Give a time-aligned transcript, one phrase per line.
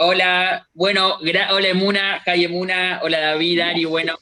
[0.00, 4.16] Hola, bueno, hola Emuna, Jai Emuna, hola David, Ari, bueno,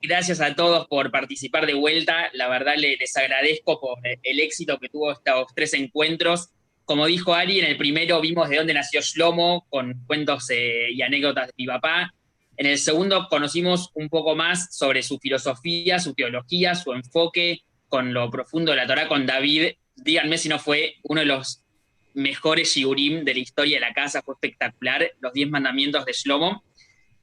[0.00, 2.30] gracias a todos por participar de vuelta.
[2.32, 6.50] La verdad les agradezco por el éxito que tuvo estos tres encuentros.
[6.84, 11.02] Como dijo Ari, en el primero vimos de dónde nació Shlomo, con cuentos eh, y
[11.02, 12.14] anécdotas de mi papá.
[12.56, 18.14] En el segundo conocimos un poco más sobre su filosofía, su teología, su enfoque con
[18.14, 19.72] lo profundo de la Torah con David.
[19.96, 21.64] Díganme si no fue uno de los
[22.14, 26.64] mejores shiurim de la historia de la casa, fue espectacular, los 10 mandamientos de Shlomo.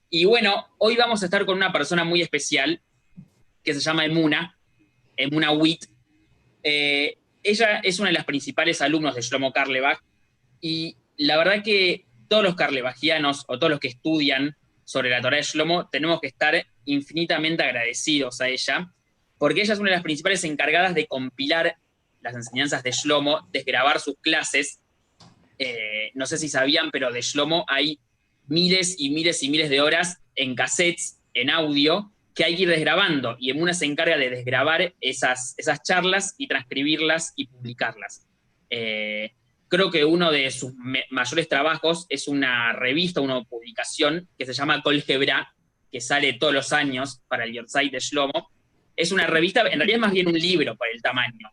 [0.09, 2.82] Y bueno, hoy vamos a estar con una persona muy especial
[3.64, 4.58] que se llama Emuna,
[5.18, 5.86] Emuna Witt.
[6.64, 10.00] Eh, ella es una de las principales alumnos de Shlomo Karlebach
[10.62, 15.38] y la verdad que todos los karlebachianos o todos los que estudian sobre la Torah
[15.38, 18.94] de Shlomo tenemos que estar infinitamente agradecidos a ella,
[19.38, 21.78] porque ella es una de las principales encargadas de compilar
[22.27, 24.81] las enseñanzas de Shlomo, desgrabar sus clases.
[25.58, 28.00] Eh, no sé si sabían, pero de Shlomo hay
[28.48, 32.70] miles y miles y miles de horas en cassettes, en audio, que hay que ir
[32.70, 33.36] desgrabando.
[33.39, 38.28] Y Emuna se encarga de desgrabar esas, esas charlas y transcribirlas y publicarlas.
[38.70, 39.31] Eh,
[39.67, 40.73] creo que uno de sus
[41.09, 45.53] mayores trabajos es una revista, una publicación que se llama Colgebra,
[45.92, 48.52] que sale todos los años para el Yortzeit de Shlomo.
[48.95, 51.50] Es una revista, en realidad es más bien un libro por el tamaño,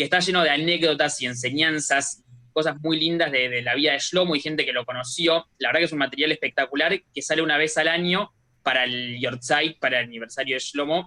[0.00, 4.34] que está lleno de anécdotas y enseñanzas, cosas muy lindas de, la vida de Shlomo
[4.34, 5.46] y gente que lo conoció.
[5.58, 9.20] La verdad que es un material espectacular que sale una vez al año para el
[9.20, 11.06] Yortzeit, para el aniversario de Shlomo,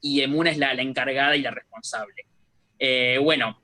[0.00, 2.24] y Emuna es la, encargada y la responsable.
[2.78, 3.60] Eh, bueno,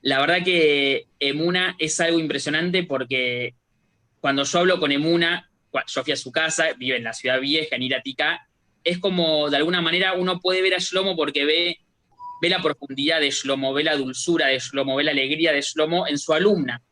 [0.00, 3.54] la verdad que Emuna es algo impresionante porque
[4.18, 5.48] cuando yo hablo con Emuna,
[5.86, 8.48] yo fui a su casa, vive en la ciudad vieja, en Iratica,
[8.82, 11.78] es como de alguna manera uno puede ver a Shlomo porque ve
[12.42, 16.08] ve la profundidad de Shlomo, ve la dulzura de Shlomo, ve la alegría de Shlomo
[16.08, 16.82] en su alumna.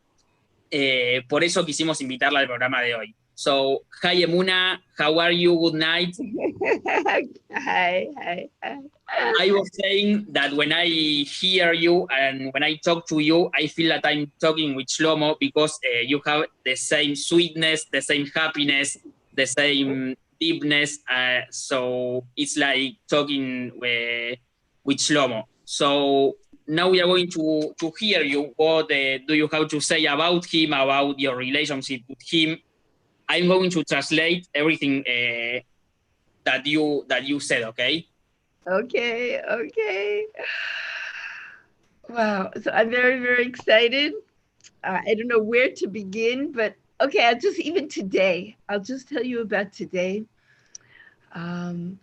[0.70, 3.14] Eh, por eso quisimos invitarla al programa de hoy.
[3.34, 5.56] So, hi Emuna, how are you?
[5.56, 6.14] Good night.
[7.50, 8.78] hi, hi, hi.
[9.40, 10.86] I was saying that when I
[11.24, 15.34] hear you and when I talk to you, I feel that I'm talking with Shlomo
[15.40, 18.98] because uh, you have the same sweetness, the same happiness,
[19.34, 20.98] the same deepness.
[21.10, 24.38] Uh, so it's like talking with
[24.90, 25.44] with Shlomo.
[25.64, 26.36] So
[26.66, 28.52] now we are going to, to hear you.
[28.56, 32.58] What uh, do you have to say about him, about your relationship with him?
[33.28, 35.60] I'm going to translate everything uh,
[36.42, 37.62] that you that you said.
[37.70, 38.06] Okay.
[38.66, 39.40] Okay.
[39.40, 40.26] Okay.
[42.08, 42.50] Wow.
[42.60, 44.14] So I'm very very excited.
[44.82, 47.24] Uh, I don't know where to begin, but okay.
[47.24, 48.56] I'll just even today.
[48.68, 50.24] I'll just tell you about today.
[51.32, 52.00] Um,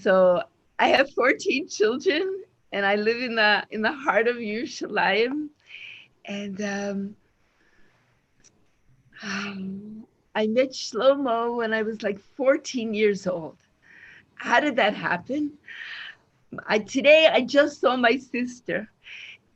[0.00, 0.44] so
[0.80, 2.42] I have 14 children
[2.72, 5.48] and I live in the in the heart of Yerushalayim.
[6.24, 7.16] And um,
[9.22, 13.58] um, I met Shlomo when I was like 14 years old.
[14.36, 15.52] How did that happen?
[16.66, 18.90] I, today I just saw my sister,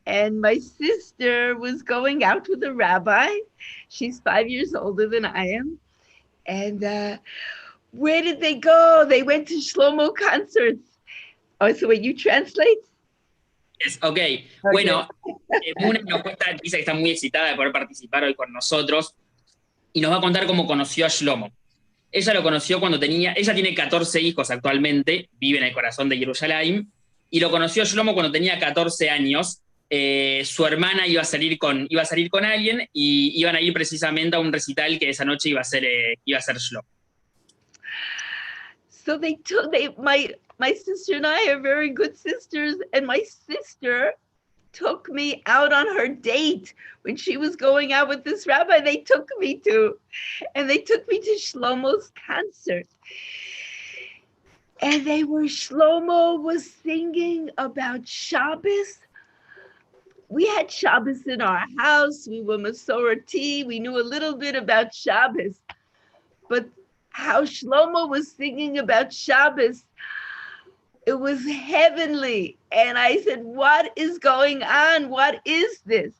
[0.05, 3.31] and my sister was going out with a rabbi.
[3.89, 5.79] She's five years older than I am.
[6.47, 7.17] And uh,
[7.93, 9.07] where did they go?
[9.09, 10.94] They went to Shlomo concerts
[11.61, 12.81] Oh, so wait, you translate?
[13.85, 14.11] Yes, ok.
[14.11, 14.49] okay.
[14.63, 15.09] Bueno,
[15.51, 19.15] eh, Muna nos cuenta, dice que está muy excitada de poder participar hoy con nosotros
[19.93, 21.53] y nos va a contar cómo conoció a Shlomo.
[22.11, 26.17] Ella lo conoció cuando tenía, ella tiene 14 hijos actualmente, vive en el corazón de
[26.17, 26.93] Jerusalén,
[27.31, 29.61] y lo conoció a Shlomo cuando tenía 14 años.
[29.91, 33.61] Eh, su hermana iba a, salir con, iba a salir con alguien y iban a
[33.61, 36.57] ir precisamente a un recital que esa noche iba a ser, eh, iba a ser
[36.57, 36.89] Shlomo.
[38.89, 43.23] So they took, they, my, my sister and I are very good sisters, and my
[43.23, 44.13] sister
[44.75, 48.81] took me out on her date when she was going out with this rabbi.
[48.81, 49.99] They took me to
[50.55, 52.87] and they took me to shlomo's concert.
[54.83, 58.99] And they were shlomo was singing about shabbos.
[60.29, 62.27] We had shabbos in our house.
[62.29, 65.61] We were masorati we knew a little bit about shabbos.
[66.49, 66.69] But
[67.11, 69.85] how shlomo was singing about shabbos
[71.07, 72.59] it was heavenly.
[72.73, 75.09] And I said, What is going on?
[75.09, 76.15] What is this?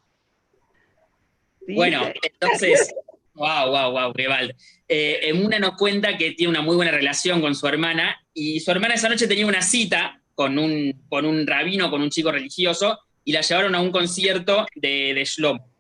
[1.67, 2.93] Bueno, entonces,
[3.35, 4.55] wow, wow, wow, Rival.
[4.87, 8.71] Eh, Emuna nos cuenta que tiene una muy buena relación con su hermana y su
[8.71, 12.99] hermana esa noche tenía una cita con un, con un rabino, con un chico religioso,
[13.25, 15.73] y la llevaron a un concierto de, de Shlomo.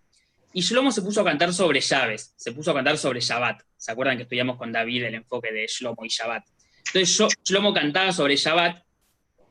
[0.54, 3.60] Y Shlomo se puso a cantar sobre llaves, se puso a cantar sobre Shabbat.
[3.76, 6.44] ¿Se acuerdan que estudiamos con David el enfoque de Shlomo y Shabbat?
[6.86, 8.84] Entonces Shlomo cantaba sobre Shabbat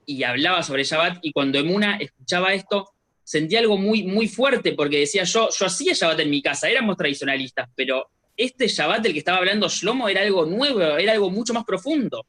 [0.06, 2.90] y hablaba sobre Shabbat, y cuando Emuna escuchaba esto,
[3.24, 6.98] sentía algo muy, muy fuerte, porque decía yo, yo hacía Shabbat en mi casa, éramos
[6.98, 11.54] tradicionalistas, pero este Shabbat del que estaba hablando Shlomo era algo nuevo, era algo mucho
[11.54, 12.26] más profundo.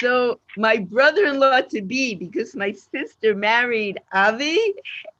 [0.00, 4.58] So my brother-in-law to be, because my sister married Avi,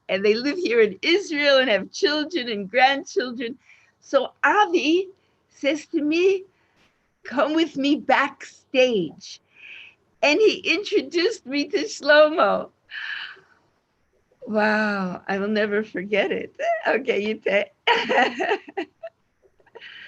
[0.08, 3.56] and they live here in Israel and have children and grandchildren.
[4.00, 5.08] So Avi
[5.48, 6.42] says to me,
[7.22, 9.40] "Come with me backstage,"
[10.22, 12.70] and he introduced me to Shlomo.
[14.46, 16.56] Wow, I will never forget it.
[16.86, 17.70] Okay, you say.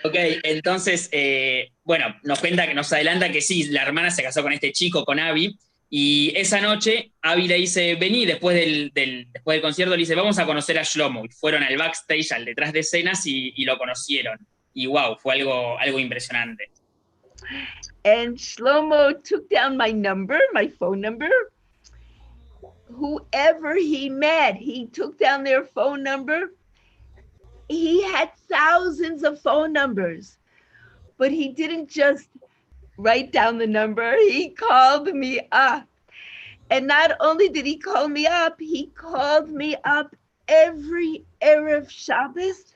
[0.07, 4.43] Ok, entonces, eh, bueno, nos cuenta que nos adelanta que sí, la hermana se casó
[4.43, 5.59] con este chico, con Abby,
[5.89, 10.15] y esa noche Abby le dice, vení, después del, del, después del concierto le dice,
[10.15, 11.25] vamos a conocer a Shlomo.
[11.25, 14.39] Y fueron al backstage, al detrás de escenas, y, y lo conocieron.
[14.75, 16.71] Y wow, fue algo, algo impresionante.
[18.05, 21.31] And Shlomo took down my number, my phone number.
[22.93, 26.51] Whoever he met, he took down their phone number
[27.69, 30.39] he had thousands of phone numbers,
[31.19, 32.29] but he didn't just
[32.97, 35.87] write down the number, he called me up.
[36.71, 40.15] And not only did he call me up, he called me up
[40.49, 42.75] every Erev Shabbos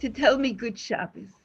[0.00, 1.37] to tell me good Shabbos.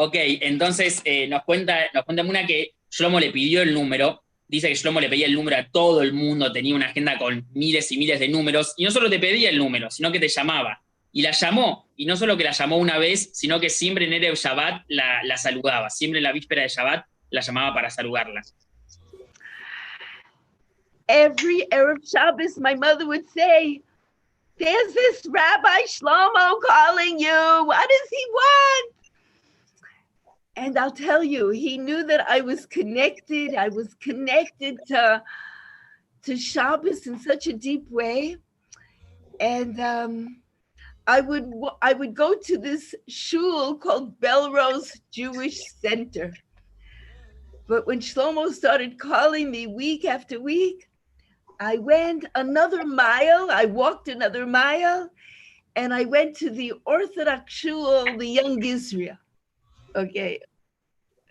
[0.00, 4.22] Ok, entonces eh, nos cuenta, nos cuenta Muna que Shlomo le pidió el número.
[4.46, 7.48] Dice que Shlomo le pedía el número a todo el mundo, tenía una agenda con
[7.52, 10.28] miles y miles de números, y no solo te pedía el número, sino que te
[10.28, 10.80] llamaba
[11.10, 11.88] y la llamó.
[11.96, 15.24] Y no solo que la llamó una vez, sino que siempre en Erev Shabbat la,
[15.24, 15.90] la saludaba.
[15.90, 18.42] Siempre en la víspera de Shabbat la llamaba para saludarla.
[21.08, 23.82] Every Erev Shabbos, my mother would say,
[24.58, 27.64] There's this Rabbi Shlomo calling you.
[27.64, 28.97] What does he want?
[30.58, 33.54] And I'll tell you, he knew that I was connected.
[33.54, 35.22] I was connected to,
[36.24, 38.38] to Shabbos in such a deep way.
[39.38, 40.42] And um,
[41.06, 41.48] I would
[41.80, 46.34] I would go to this shul called Belrose Jewish Center.
[47.68, 50.88] But when Shlomo started calling me week after week,
[51.60, 53.48] I went another mile.
[53.52, 55.08] I walked another mile,
[55.76, 59.18] and I went to the Orthodox shul, the Young Israel.
[59.98, 60.38] Okay.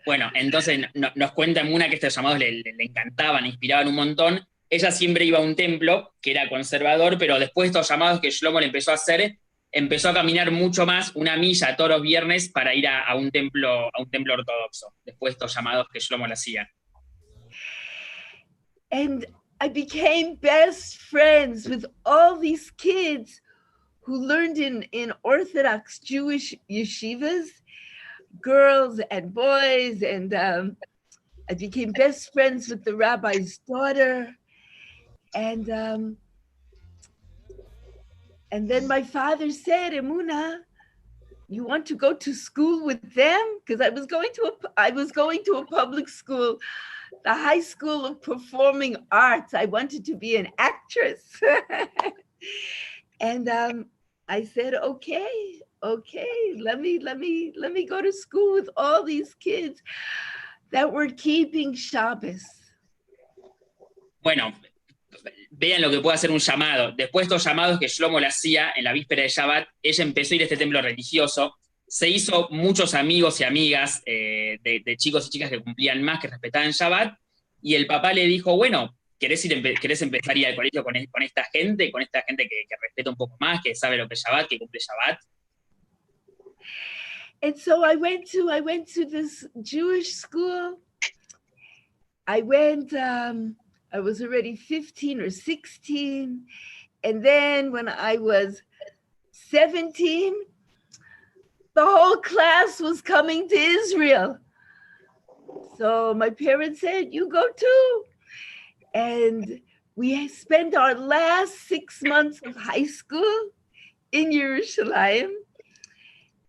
[0.04, 3.94] Bueno, entonces no, nos cuenta Muna que estos llamados le, le, le encantaban, inspiraban un
[3.94, 4.46] montón.
[4.70, 8.30] Ella siempre iba a un templo que era conservador, pero después de estos llamados que
[8.30, 9.38] Shlomo le empezó a hacer,
[9.72, 13.30] empezó a caminar mucho más, una milla todos los viernes para ir a, a un,
[13.30, 16.68] templo, a un templo ortodoxo, después de estos llamados que Shlomo le hacía.
[18.90, 19.26] And
[19.60, 23.40] I became best friends with all these kids
[24.02, 27.57] who learned in, in Orthodox Jewish yeshivas,
[28.42, 30.76] girls and boys, and um,
[31.50, 34.34] I became best friends with the rabbi's daughter.
[35.34, 36.16] And um,
[38.50, 40.58] and then my father said, Emuna,
[41.48, 43.58] you want to go to school with them?
[43.64, 46.58] Because I was going to a I was going to a public school,
[47.24, 49.54] the High School of Performing Arts.
[49.54, 51.40] I wanted to be an actress.
[53.20, 53.86] and um,
[54.28, 59.04] I said, okay, okay, let me let me let me go to school with all
[59.04, 59.82] these kids
[60.70, 62.42] that were keeping Shabbos.
[64.20, 64.52] Bueno,
[65.50, 66.92] vean lo que puede hacer un llamado.
[66.92, 70.34] Después de estos llamados que Shlomo le hacía en la víspera de Shabbat, ella empezó
[70.34, 74.96] a ir a este templo religioso, se hizo muchos amigos y amigas eh, de, de,
[74.96, 77.16] chicos y chicas que cumplían más, que respetaban Shabbat,
[77.62, 80.94] y el papá le dijo, bueno, ¿querés, ir, querés empezar a ir al colegio con,
[81.10, 84.06] con esta gente, con esta gente que, que, respeta un poco más, que sabe lo
[84.06, 85.18] que es Shabbat, que cumple Shabbat?
[87.42, 90.78] And so I went to I went to this Jewish school.
[92.26, 93.56] I went um,
[93.92, 96.44] I was already 15 or 16.
[97.04, 98.62] And then when I was
[99.32, 100.34] 17,
[101.74, 104.38] the whole class was coming to Israel.
[105.78, 108.04] So my parents said, You go too.
[108.94, 109.60] And
[109.94, 113.50] we spent our last six months of high school
[114.12, 115.30] in Jerusalem.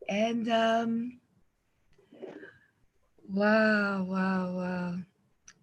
[0.09, 1.19] And um,
[3.29, 4.95] wow, wow, wow.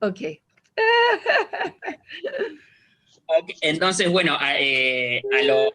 [0.03, 0.41] Okay.
[3.61, 5.73] Entonces, bueno, a, eh, a lo,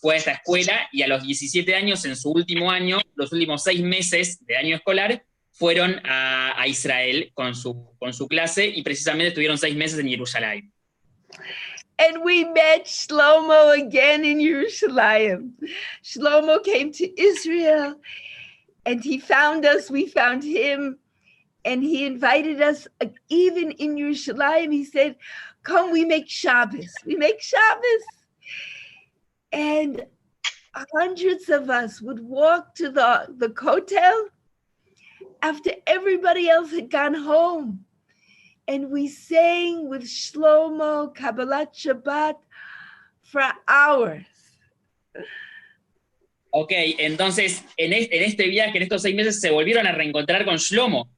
[0.00, 3.62] fue a esta escuela y a los 17 años, en su último año, los últimos
[3.62, 8.82] seis meses de año escolar, fueron a, a Israel con su, con su clase y
[8.82, 10.72] precisamente estuvieron seis meses en Jerusalén.
[11.98, 15.54] And we met Shlomo again in Jerusalem.
[16.02, 17.96] Shlomo came to Israel
[18.84, 20.98] and he found us, we found him
[21.64, 22.86] and he invited us
[23.28, 24.72] even in Yerushalayim.
[24.72, 25.16] He said,
[25.62, 26.92] "Come, we make Shabbos.
[27.06, 28.04] We make Shabbos."
[29.52, 30.06] And
[30.92, 34.26] hundreds of us would walk to the, the hotel
[35.42, 37.84] after everybody else had gone home.
[38.66, 42.36] And we sang with Shlomo Kabbalat Shabbat
[43.22, 44.24] for hours.
[46.50, 51.10] Ok, entonces en, este viaje, en estos seis meses, se volvieron a reencontrar con Shlomo,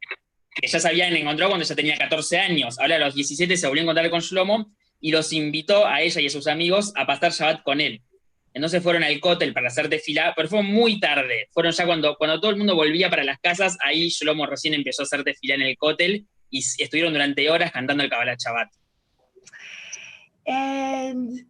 [0.50, 2.78] que ya se habían encontrado cuando ya tenía 14 años.
[2.78, 6.22] Ahora a los 17 se volvió a encontrar con Shlomo y los invitó a ella
[6.22, 8.00] y a sus amigos a pasar Shabbat con él.
[8.54, 11.48] Entonces fueron al cótel para hacer desfilada, pero fue muy tarde.
[11.52, 15.02] Fueron ya cuando, cuando todo el mundo volvía para las casas, ahí Shlomo recién empezó
[15.02, 18.68] a hacer desfilada en el cótel y estuvieron durante horas cantando el Kabbalah Shabbat.
[20.46, 21.44] And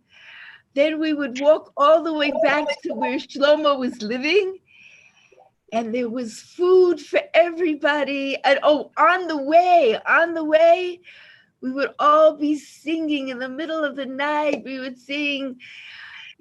[0.75, 4.59] then we would walk all the way back to where Shlomo was living.
[5.73, 8.37] And there was food for everybody.
[8.45, 11.01] And oh, on the way, on the way,
[11.61, 14.63] we would all be singing in the middle of the night.
[14.65, 15.59] We would sing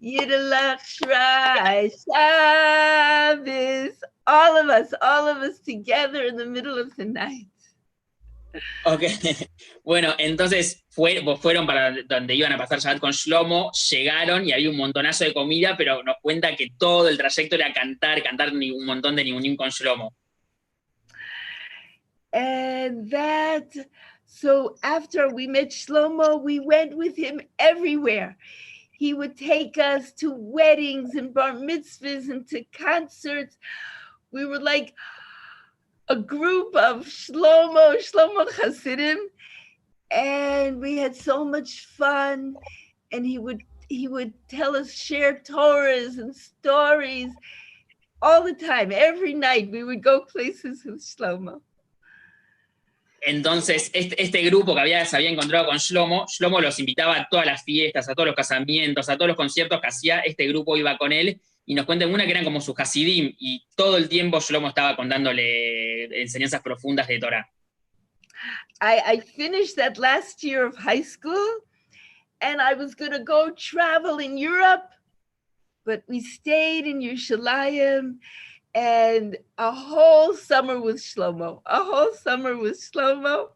[0.03, 3.95] Yiddelach Shrai Shabbos.
[4.27, 7.47] All of us, all of us together in the middle of the night.
[8.85, 9.03] Ok,
[9.83, 14.69] bueno, entonces fue, fueron para donde iban a pasar Shabbat con Shlomo, llegaron y había
[14.69, 18.85] un montonazo de comida, pero nos cuenta que todo el trayecto era cantar, cantar un
[18.85, 20.13] montón de Nibunim con Shlomo.
[22.31, 23.73] And that,
[24.25, 28.37] so after we met Shlomo, we went with him everywhere.
[28.91, 33.57] He would take us to weddings and bar mitzvahs and to concerts.
[34.31, 34.93] We were like,
[36.07, 39.17] a group of Shlomo, Shlomo Hasidim,
[40.11, 42.55] and we had so much fun.
[43.11, 47.31] And he would he would tell us share Torahs and stories
[48.21, 48.91] all the time.
[48.91, 51.61] Every night we would go places with Shlomo.
[53.27, 57.27] Entonces, este, este, grupo que había, se había encontrado con Shlomo, Shlomo los invitaba a
[57.27, 60.77] todas las fiestas, a todos los casamientos, a todos los conciertos que hacía, este grupo
[60.77, 64.07] iba con él y nos cuentan una que eran como sus Hasidim, y todo el
[64.07, 67.49] tiempo Shlomo estaba contándole enseñanzas profundas de Torah.
[68.81, 71.61] I, finished that last year of high school,
[72.41, 74.89] and I was going to go travel in Europe,
[75.85, 78.19] but we stayed in Yerushalayim,
[78.75, 83.54] and a whole summer with Shlomo, a whole summer with Shlomo.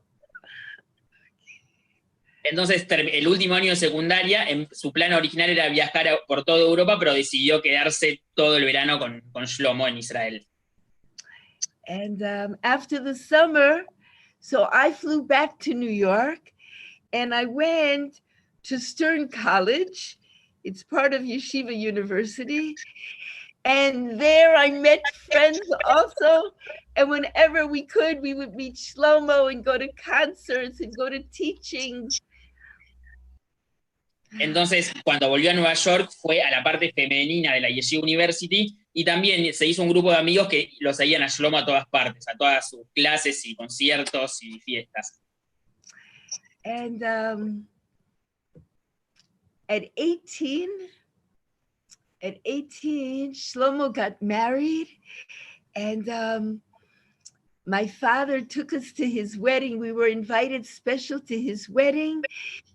[2.43, 7.13] Entonces, el último año de secundaria, su plan original era viajar por toda Europa, pero
[7.13, 10.45] decidió quedarse todo el verano con, con Shlomo en Israel.
[11.87, 13.83] And um, after the summer,
[14.39, 16.53] so I flew back to New York
[17.11, 18.21] and I went
[18.63, 20.17] to Stern College.
[20.63, 22.75] It's part of Yeshiva University.
[23.65, 26.51] And there I met friends also.
[26.95, 31.19] And whenever we could, we would meet Shlomo and go to concerts and go to
[31.33, 32.21] teachings.
[34.37, 38.77] Entonces, cuando volvió a Nueva York, fue a la parte femenina de la Yeshiva University
[38.93, 41.87] y también se hizo un grupo de amigos que lo seguían a Shlomo a todas
[41.87, 45.19] partes, a todas sus clases y conciertos y fiestas.
[46.63, 47.67] And um,
[49.67, 50.69] at 18,
[52.21, 54.89] at 18, Shlomo got married
[55.75, 56.61] and um,
[57.69, 59.77] my father took us to his wedding.
[59.77, 62.23] We were invited special to his wedding.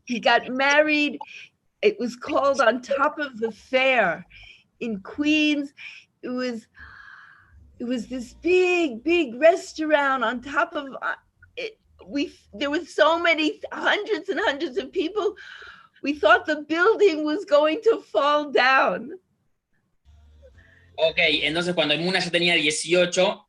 [0.04, 1.18] He got married.
[1.82, 4.24] It was called On Top of the Fair
[4.78, 5.74] in Queens.
[6.22, 6.68] It was
[7.80, 11.14] it was this big, big restaurant on top of uh,
[11.56, 11.76] it.
[12.06, 15.34] We there were so many hundreds and hundreds of people.
[16.04, 19.18] We thought the building was going to fall down.
[20.96, 23.43] Ok, entonces cuando Muna ya tenía 18, eh,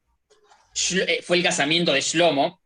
[1.24, 2.62] fue el casamiento de Shlomo.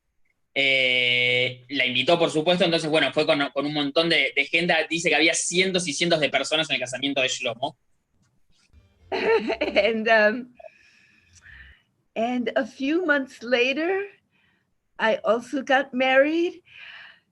[0.53, 4.73] Eh, la invitó, por supuesto, entonces, bueno, fue con, con un montón de, de, gente.
[4.89, 7.77] Dice que había cientos y cientos de personas en el casamiento de Shlomo.
[9.11, 10.49] and, um,
[12.15, 14.05] and a few months later,
[14.99, 16.61] I also got married.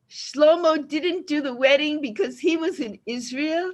[0.09, 3.73] Shlomo didn't do the wedding because he was in Israel,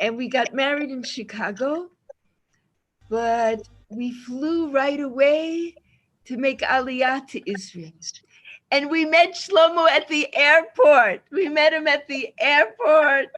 [0.00, 1.90] and we got married in Chicago.
[3.10, 5.74] But we flew right away
[6.24, 7.92] to make Aliyah to Israel.
[8.70, 11.22] And we met Shlomo at the airport.
[11.30, 13.30] We met him at the airport.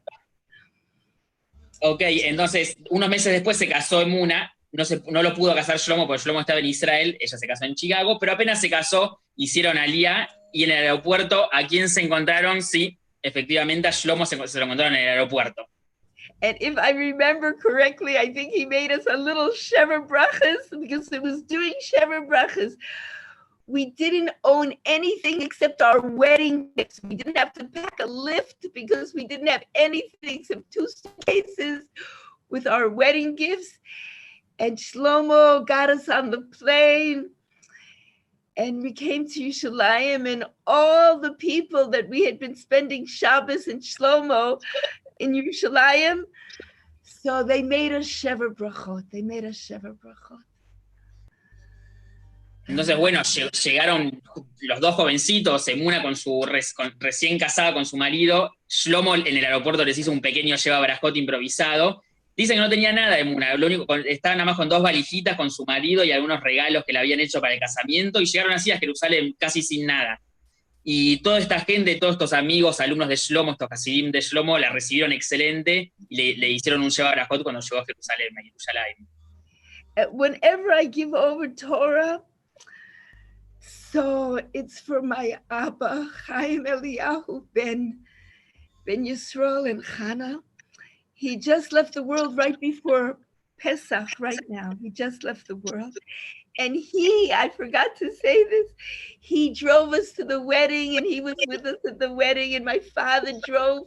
[1.81, 4.55] Ok, entonces unos meses después se casó Emuna.
[4.73, 7.65] No, se, no lo pudo casar Shlomo porque Shlomo estaba en Israel, ella se casó
[7.65, 12.01] en Chicago, pero apenas se casó, hicieron Aliyah y en el aeropuerto, ¿a quién se
[12.01, 12.63] encontraron?
[12.63, 15.69] Sí, efectivamente a Shlomo se, se lo encontraron en el aeropuerto.
[16.43, 21.11] And if I remember correctly, I think he made us a little Shever Brachas because
[21.13, 22.75] it was doing Shever Brachas.
[23.67, 27.01] We didn't own anything except our wedding gifts.
[27.03, 31.87] We didn't have to pack a lift because we didn't have anything except two suitcases.
[32.51, 33.79] with our wedding gifts.
[34.59, 37.31] And Shlomo got us on the plane.
[38.57, 43.67] And we came to Yerushalayim, and all the people that we had been spending Shabbos
[43.67, 44.61] and Shlomo
[45.19, 46.25] in Yerushalayim,
[47.03, 49.11] so they made us Shever Brachot.
[49.11, 50.43] They made us Shever Brachot.
[52.67, 54.23] Entonces, bueno, llegaron
[54.61, 56.47] los dos jovencitos, Emuna con su
[56.99, 61.15] recién casada con su marido, Shlomo en el aeropuerto les hizo un pequeño lleva brajot
[61.17, 62.03] improvisado.
[62.35, 65.51] Dicen que no tenía nada Emuna, lo único, estaba nada más con dos valijitas con
[65.51, 68.71] su marido y algunos regalos que le habían hecho para el casamiento y llegaron así
[68.71, 70.21] a Jerusalén casi sin nada.
[70.87, 74.71] Y toda esta gente, todos estos amigos, alumnos de Shlomo, estos Hasidim de Shlomo, la
[74.71, 78.29] recibieron excelente y le, hicieron un brajot cuando llegó a Jerusalén,
[79.97, 80.03] a.
[80.03, 82.21] Uh, whenever I give over Torah,
[83.95, 88.01] So it's for my Abba, Chaim Eliyahu Ben,
[88.85, 90.41] Ben Yisrael and Chana.
[91.15, 93.19] He just left the world right before
[93.59, 94.73] Pesach, right now.
[94.83, 95.97] He just left the world.
[96.59, 98.73] And he, I forgot to say this,
[99.21, 102.55] he drove us to the wedding and he was with us at the wedding.
[102.55, 103.83] And my father drove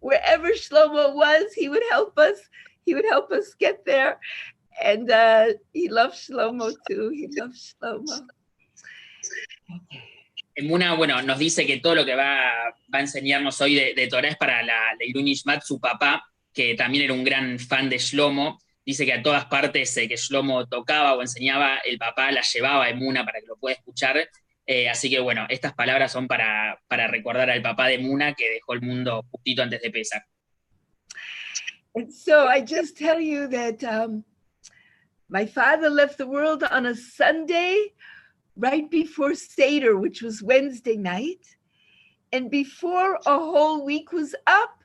[0.00, 2.38] wherever Shlomo was, he would help us.
[2.84, 4.18] He would help us get there.
[4.82, 7.10] And uh, he loved Shlomo too.
[7.10, 8.26] He loved Shlomo.
[10.62, 14.28] Muna, bueno, nos dice que todo lo que va, a enseñarnos hoy de, de Torah
[14.28, 18.58] es para la, la su papá, que también era un gran fan de Shlomo.
[18.86, 22.84] Dice que a todas partes eh, que Shlomo tocaba o enseñaba, el papá la llevaba
[22.84, 24.16] a Emuna para que lo pueda escuchar.
[24.64, 28.48] Eh, así que bueno, estas palabras son para, para recordar al papá de Muna que
[28.48, 30.22] dejó el mundo justito antes de Pesach.
[32.10, 34.22] so I just tell you that um,
[35.28, 37.92] my father left the world on a Sunday
[38.56, 41.44] right before Seder, which was Wednesday night.
[42.32, 44.82] And before a whole week was up,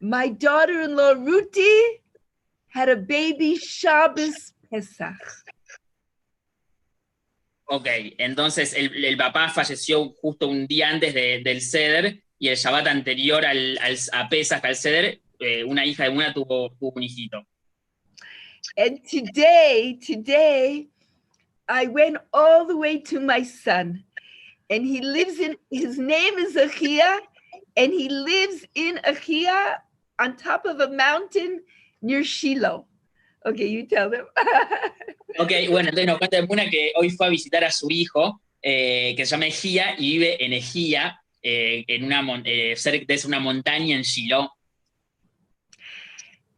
[0.00, 2.00] my daughter in law, Ruti,
[2.68, 5.16] had a baby Shabbos Pesach.
[7.68, 12.56] Ok, entonces el, el, papá falleció justo un día antes de, del Seder y el
[12.56, 16.92] Shabbat anterior al, al, a Pesach, al Seder, eh, una hija de una tuvo, tuvo
[16.94, 17.44] un hijito.
[18.76, 20.88] And today, today,
[21.68, 24.04] I went all the way to my son,
[24.70, 27.20] and he lives in his name is Achia,
[27.76, 29.78] and he lives in Achia
[30.20, 31.62] on top of a mountain
[32.06, 32.86] near Shiloh.
[33.44, 34.26] Okay, you tell them.
[35.38, 39.14] ok, bueno, entonces nos cuenta Muna que hoy fue a visitar a su hijo, eh,
[39.16, 43.38] que se llama Ejía, y vive en Ejía, eh, en una, eh, cerca de una
[43.38, 44.50] montaña en Shiloh.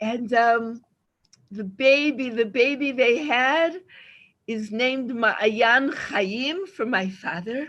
[0.01, 0.81] And um,
[1.51, 3.81] the baby, the baby they had,
[4.47, 7.69] is named Ma'ayan Chaim for my father.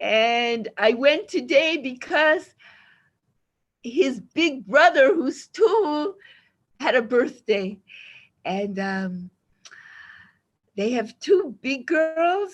[0.00, 2.54] And I went today because
[3.82, 6.14] his big brother, who's two,
[6.84, 7.78] had a birthday.
[8.44, 9.30] And um,
[10.76, 12.52] they have two big girls,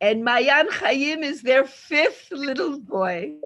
[0.00, 3.40] and Mayan Chaim is their fifth little boy.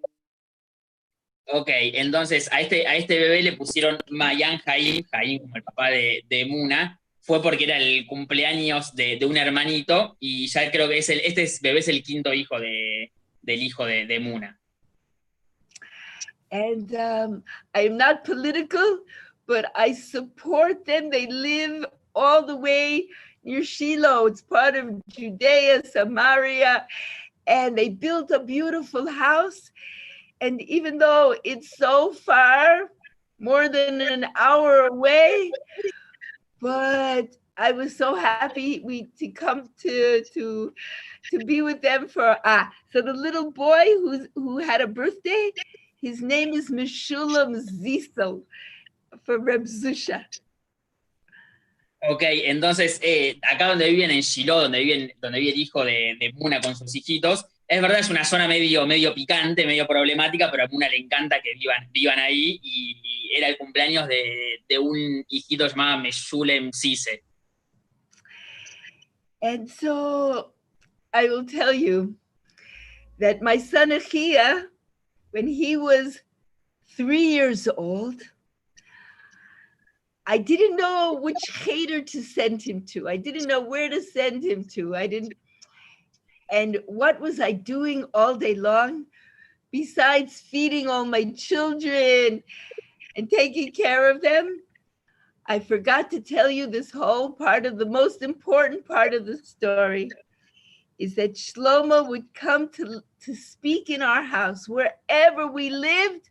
[1.47, 5.91] Ok, entonces a este, a este bebé le pusieron Mayan Jaim, Jaim como el papá
[5.91, 10.89] de, de Muna, fue porque era el cumpleaños de, de, un hermanito y ya creo
[10.89, 13.13] que es el, este es, bebé es el quinto hijo de,
[13.43, 14.59] del hijo de, de Muna.
[16.51, 17.43] And um,
[17.75, 19.01] I'm not political,
[19.47, 21.11] but I support them.
[21.11, 23.09] They live all the way
[23.45, 24.27] near Shiloh.
[24.27, 26.87] It's part of Judea, Samaria,
[27.47, 29.71] and they built a beautiful house.
[30.41, 32.91] And even though it's so far,
[33.39, 35.51] more than an hour away,
[36.61, 40.73] but I was so happy we to come to to
[41.31, 42.73] to be with them for ah.
[42.93, 45.53] So the little boy who's who had a birthday,
[46.01, 48.43] his name is Mishulam Ziso
[49.25, 50.29] for Reb Zusha.
[52.09, 56.17] Ok, entonces eh, acá donde viven en Shiloh, donde viven, donde vive el hijo de,
[56.19, 60.51] de, Muna con sus hijitos, es verdad, es una zona medio, medio picante, medio problemática,
[60.51, 62.99] pero a Muna le encanta que vivan, vivan ahí y,
[63.35, 67.23] era el cumpleaños de, de un hijito llamado Meshulem Sise.
[69.41, 70.53] And so
[71.15, 72.17] I will tell you
[73.19, 74.67] that my son Achia,
[75.31, 76.21] when he was
[76.97, 78.21] three years old,
[80.27, 83.09] I didn't know which hater to send him to.
[83.09, 84.95] I didn't know where to send him to.
[84.95, 85.35] I didn't.
[86.51, 89.07] And what was I doing all day long?
[89.73, 92.43] Besides feeding all my children
[93.17, 94.61] and taking care of them.
[95.47, 99.39] I forgot to tell you this whole part of the most important part of the
[99.39, 100.09] story
[100.99, 104.69] is that Shlomo would come to, to speak in our house.
[104.69, 106.31] Wherever we lived,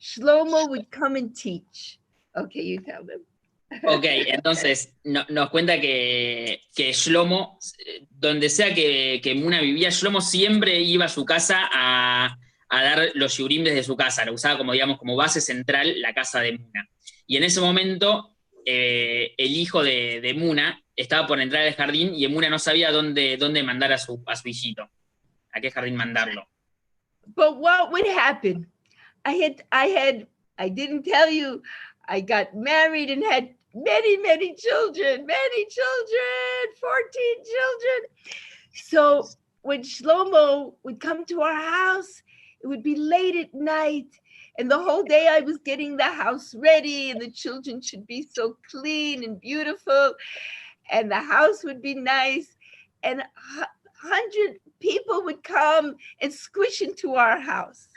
[0.00, 1.98] Shlomo would come and teach.
[2.36, 3.20] Okay, you tell them.
[3.84, 7.58] Ok, entonces no- nos cuenta que, que Shlomo,
[8.10, 12.36] donde sea que, que Muna vivía, Shlomo siempre iba a su casa a,
[12.68, 16.12] a dar los yurim desde su casa, lo usaba como, digamos, como base central la
[16.12, 16.88] casa de Muna.
[17.28, 22.12] Y en ese momento, eh, el hijo de, de Muna estaba por entrar al jardín
[22.14, 24.90] y Muna no sabía dónde, dónde mandar a su, a su hijito,
[25.52, 26.48] a qué jardín mandarlo.
[27.24, 28.66] But what would happen?
[29.24, 30.26] I had, I had,
[30.58, 31.62] I didn't tell you,
[32.08, 38.10] I got married and had many, many children, many children, 14 children.
[38.74, 39.28] So
[39.62, 42.22] when Shlomo would come to our house,
[42.62, 44.08] it would be late at night.
[44.58, 48.22] And the whole day I was getting the house ready, and the children should be
[48.22, 50.14] so clean and beautiful,
[50.90, 52.56] and the house would be nice.
[53.02, 53.66] And a
[54.02, 57.88] hundred people would come and squish into our house.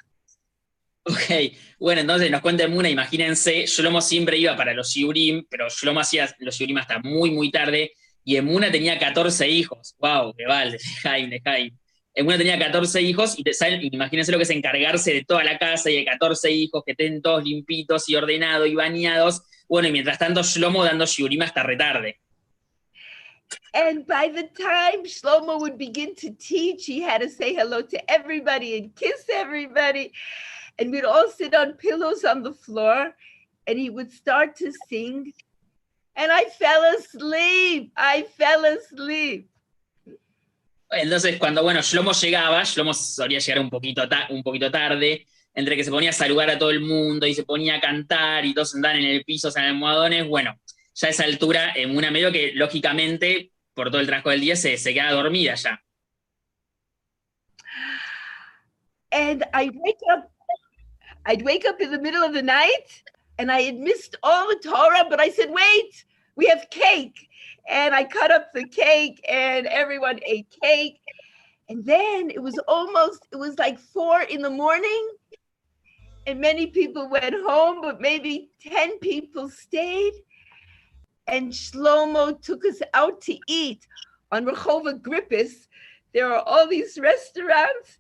[1.06, 6.00] Ok, bueno, entonces nos cuenta Muna, imagínense, Shlomo siempre iba para los Yurim, pero Shlomo
[6.00, 7.92] hacía los Yurim hasta muy, muy tarde,
[8.24, 9.96] y Emuna tenía 14 hijos.
[10.00, 10.34] ¡Wow!
[10.38, 10.78] ¡Qué vale!
[11.04, 11.74] Jaime, Jaime.
[12.16, 13.52] Emuna tenía 14 hijos, y te-
[13.92, 17.22] imagínense lo que es encargarse de toda la casa y de 14 hijos, que estén
[17.22, 19.42] todos limpitos y ordenados y bañados.
[19.68, 22.20] Bueno, y mientras tanto Shlomo dando Yurim hasta retarde.
[23.74, 27.98] And by the time Shlomo would begin to teach, he had to say hello to
[28.10, 30.12] everybody and kiss everybody.
[30.80, 33.16] And we'd all sit on pillows on the floor
[33.68, 35.34] and he would start to sing.
[36.16, 37.92] And I fell asleep.
[37.96, 39.50] I fell asleep.
[40.90, 45.84] Entonces, cuando, bueno, Shlomo llegaba, Shlomo solía llegar un poquito, un poquito tarde, entre que
[45.84, 48.76] se ponía a saludar a todo el mundo y se ponía a cantar y todos
[48.76, 50.56] andaban en el piso, en almohadones, bueno,
[50.94, 54.56] ya a esa altura, en una medio que lógicamente, por todo el transcurso del día,
[54.56, 55.80] se, se queda dormida ya.
[59.12, 60.33] And I'd wake up,
[61.26, 63.04] I'd wake up in the middle of the night
[63.38, 66.06] and I had missed all the Torah, but I said, wait,
[66.36, 67.30] we have cake.
[67.70, 71.00] And I cut up the cake and everyone ate cake.
[71.70, 75.10] And then it was almost, it was like four in the morning.
[76.28, 80.14] And many people went home, but maybe 10 people stayed.
[81.28, 83.88] And Shlomo took us out to eat
[84.32, 85.68] on Rehova Grippus.
[86.14, 87.98] There are all these restaurants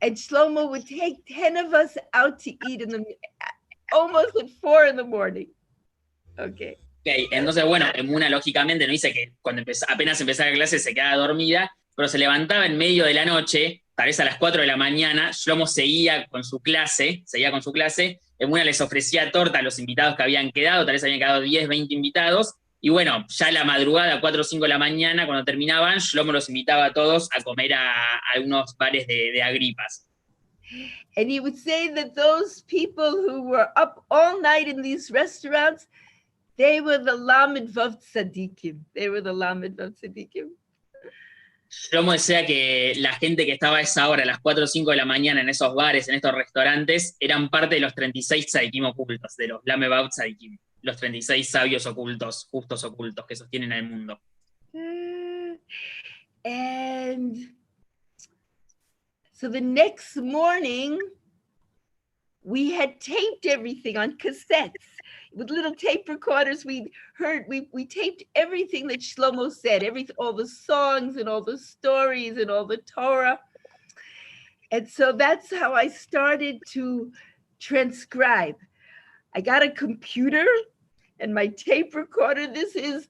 [0.00, 3.04] and Shlomo would take 10 of us out to eat in the
[3.92, 5.48] almost at four in the morning.
[6.38, 6.76] Okay.
[7.00, 10.92] Ok, entonces, bueno, Emuna lógicamente no dice que cuando empezó- apenas empezaba la clase se
[10.94, 14.60] quedaba dormida, pero se levantaba en medio de la noche, tal vez a las 4
[14.60, 19.30] de la mañana, Shlomo seguía con su clase, seguía con su clase, Emuna les ofrecía
[19.32, 22.90] torta a los invitados que habían quedado, tal vez habían quedado 10, 20 invitados, y
[22.90, 26.48] bueno, ya a la madrugada, 4 o 5 de la mañana, cuando terminaban, Shlomo los
[26.48, 30.06] invitaba a todos a comer a, algunos bares de, de agripas.
[31.16, 35.88] And he would say that those people who were up all night in these restaurants,
[36.56, 38.80] they were the Lamed Vav Tzadikim.
[38.94, 40.50] They were the Lamed Vav Tzadikim.
[41.68, 44.90] Shlomo decía que la gente que estaba a esa hora, a las 4 o 5
[44.90, 48.84] de la mañana, en esos bares, en estos restaurantes, eran parte de los 36 tzadikim
[48.84, 54.20] ocultos, de los Lamebab tzadikim, los 36 sabios ocultos, justos ocultos que sostienen al mundo.
[54.72, 55.56] Uh,
[56.44, 57.50] And
[59.32, 60.98] so the next morning,
[62.42, 64.72] we had taped everything on cassettes
[65.34, 66.64] with little tape recorders.
[66.64, 71.42] We heard, we, we taped everything that Shlomo said, every, all the songs and all
[71.42, 73.38] the stories and all the Torah.
[74.70, 77.12] And so that's how I started to
[77.60, 78.56] transcribe.
[79.34, 80.46] I got a computer
[81.20, 82.46] and my tape recorder.
[82.46, 83.08] This is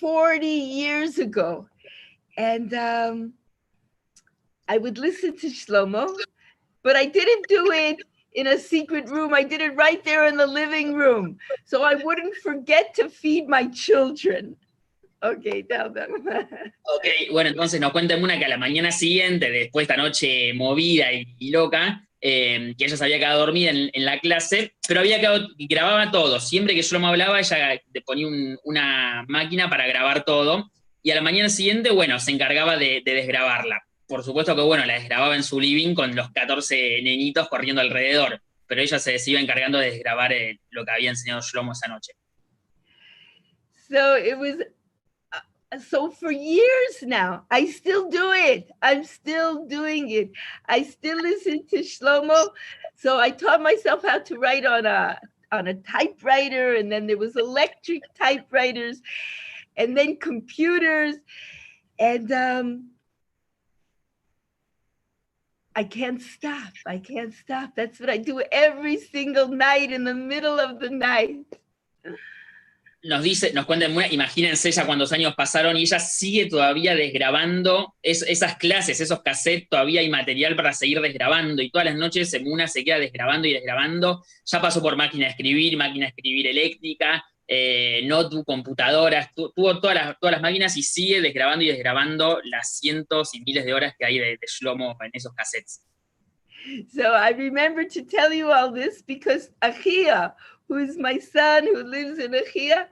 [0.00, 1.66] 40 years ago.
[2.36, 3.34] And um,
[4.68, 6.14] I would listen to Shlomo,
[6.82, 8.02] but I didn't do it
[8.34, 9.34] in a secret room.
[9.34, 11.38] I did it right there in the living room.
[11.64, 14.56] So I wouldn't forget to feed my children.
[15.22, 16.26] Okay, tell them.
[16.94, 20.52] Ok, bueno, entonces nos cuenta una que a la mañana siguiente, después de esta noche
[20.54, 25.20] movida y loca, eh, que ella se había quedado dormida en, la clase, pero había
[25.20, 26.38] quedado, grababa todo.
[26.40, 30.70] Siempre que Shlomo hablaba, ella ponía un- una máquina para grabar todo,
[31.02, 33.82] y a la mañana siguiente, bueno, se encargaba de, de desgrabarla.
[34.06, 38.40] Por supuesto que, bueno, la desgrababa en su living con los 14 nenitos corriendo alrededor,
[38.68, 42.12] pero ella se, iba encargando de desgrabar eh, lo que había enseñado Shlomo esa noche.
[43.88, 44.56] so it was,
[45.80, 48.70] so for years now, I still do it.
[48.82, 50.30] I'm still doing it.
[50.66, 52.48] I still listen to Shlomo.
[52.96, 55.18] So I taught myself how to write on a
[55.50, 59.02] on a typewriter, and then there was electric typewriters,
[59.76, 61.16] and then computers,
[61.98, 62.90] and um,
[65.74, 66.72] I can't stop.
[66.86, 67.74] I can't stop.
[67.76, 71.44] That's what I do every single night in the middle of the night.
[73.04, 78.56] Nos dice, nos cuenta, imagínense ya cuántos años pasaron y ella sigue todavía desgrabando esas
[78.56, 82.84] clases, esos cassettes, todavía hay material para seguir desgrabando y todas las noches Emuna se
[82.84, 84.22] queda desgrabando y desgrabando.
[84.44, 89.96] Ya pasó por máquina de escribir, máquina de escribir eléctrica, eh, notebook, computadoras, tuvo todas
[89.96, 93.94] las, todas las máquinas y sigue desgrabando y desgrabando las cientos y miles de horas
[93.98, 95.82] que hay de, de Shlomo en esos cassettes.
[96.94, 100.34] So I remember to tell you all this because Achia,
[100.72, 102.86] who is my son who lives in Achia,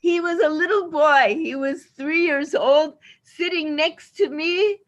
[0.00, 1.36] he was a little boy.
[1.38, 4.78] He was three years old, sitting next to me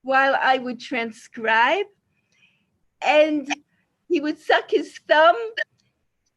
[0.00, 1.84] while I would transcribe.
[3.02, 3.54] And
[4.08, 5.36] he would suck his thumb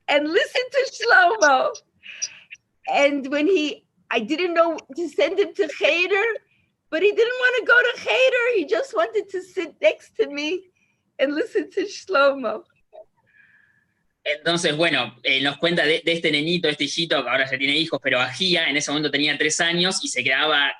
[0.09, 1.73] and listen to Shlomo.
[2.93, 6.27] And when he, I didn't know to send him to Cheder,
[6.89, 8.57] but he didn't want to go to Cheder.
[8.57, 10.65] He just wanted to sit next to me
[11.17, 12.63] and listen to Shlomo.
[14.37, 17.99] Entonces, bueno, eh, nos cuenta de, este nenito, este hijito, que ahora ya tiene hijos,
[18.01, 20.71] pero Agía en ese momento tenía tres años y se quedaba,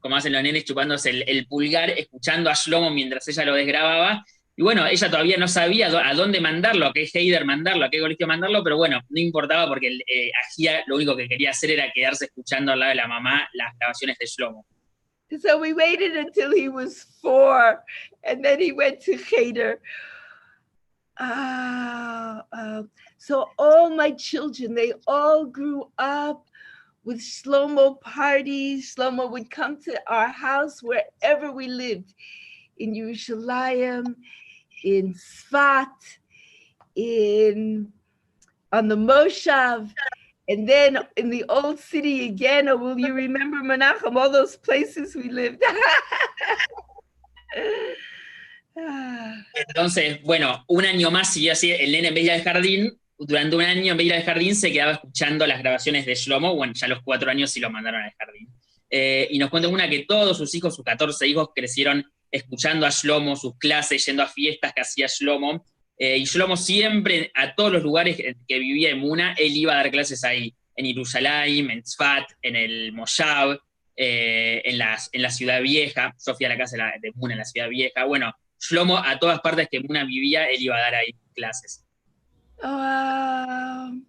[0.00, 4.24] como hacen los nenes, chupándose el, pulgar, escuchando a Shlomo mientras ella lo desgrababa.
[4.56, 8.00] Y bueno, ella todavía no sabía a dónde mandarlo, a qué Heider mandarlo, a qué
[8.00, 11.90] colegio mandarlo, pero bueno, no importaba porque eh, Agía lo único que quería hacer era
[11.94, 14.66] quedarse escuchando al lado de la mamá las grabaciones de Shlomo.
[15.42, 17.84] So we waited until he was four,
[18.24, 19.78] and then he went to Cheder.
[21.18, 22.82] Uh, uh,
[23.18, 26.46] so all my children, they all grew up
[27.04, 28.94] with Shlomo parties.
[28.94, 32.14] Shlomo would come to our house wherever we lived,
[32.78, 34.14] in Yerushalayim,
[34.84, 35.86] in Sfat,
[36.94, 37.92] in
[38.70, 39.90] on the Moshav,
[40.48, 42.68] and then in the old city again.
[42.68, 44.14] Or will you remember Menachem?
[44.14, 45.62] All those places we lived.
[49.68, 53.62] Entonces, bueno, un año más siguió así, el nene en vez de jardín, durante un
[53.62, 56.72] año en vez de ir al jardín se quedaba escuchando las grabaciones de Shlomo, bueno,
[56.74, 58.48] ya los cuatro años sí lo mandaron al jardín.
[58.90, 62.90] Eh, y nos cuenta una que todos sus hijos, sus 14 hijos, crecieron escuchando a
[62.90, 65.64] Shlomo, sus clases, yendo a fiestas que hacía Shlomo.
[65.98, 69.76] Eh, y Shlomo siempre, a todos los lugares que vivía en Muna, él iba a
[69.76, 73.58] dar clases ahí, en Jerusalén, en Tzfat, en el Moshav,
[73.96, 76.14] eh, en, en la ciudad vieja.
[76.16, 78.04] Sofía, la casa de, Muna, en la ciudad vieja.
[78.04, 81.84] Bueno, Shlomo a todas partes que Muna vivía, él iba a dar ahí clases.
[82.62, 84.04] Um,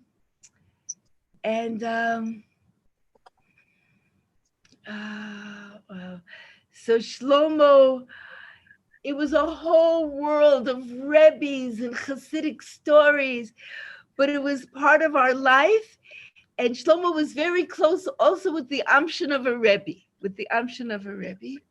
[1.43, 2.43] and um,
[4.87, 6.17] uh,
[6.73, 8.05] so Shlomo,
[9.03, 13.53] it was a whole world of Rebbe's and Hasidic stories,
[14.17, 15.97] but it was part of our life.
[16.57, 20.93] And Shlomo was very close also with the Amshin of a Rebbe, with the Amshin
[20.93, 21.61] of a Rebbe.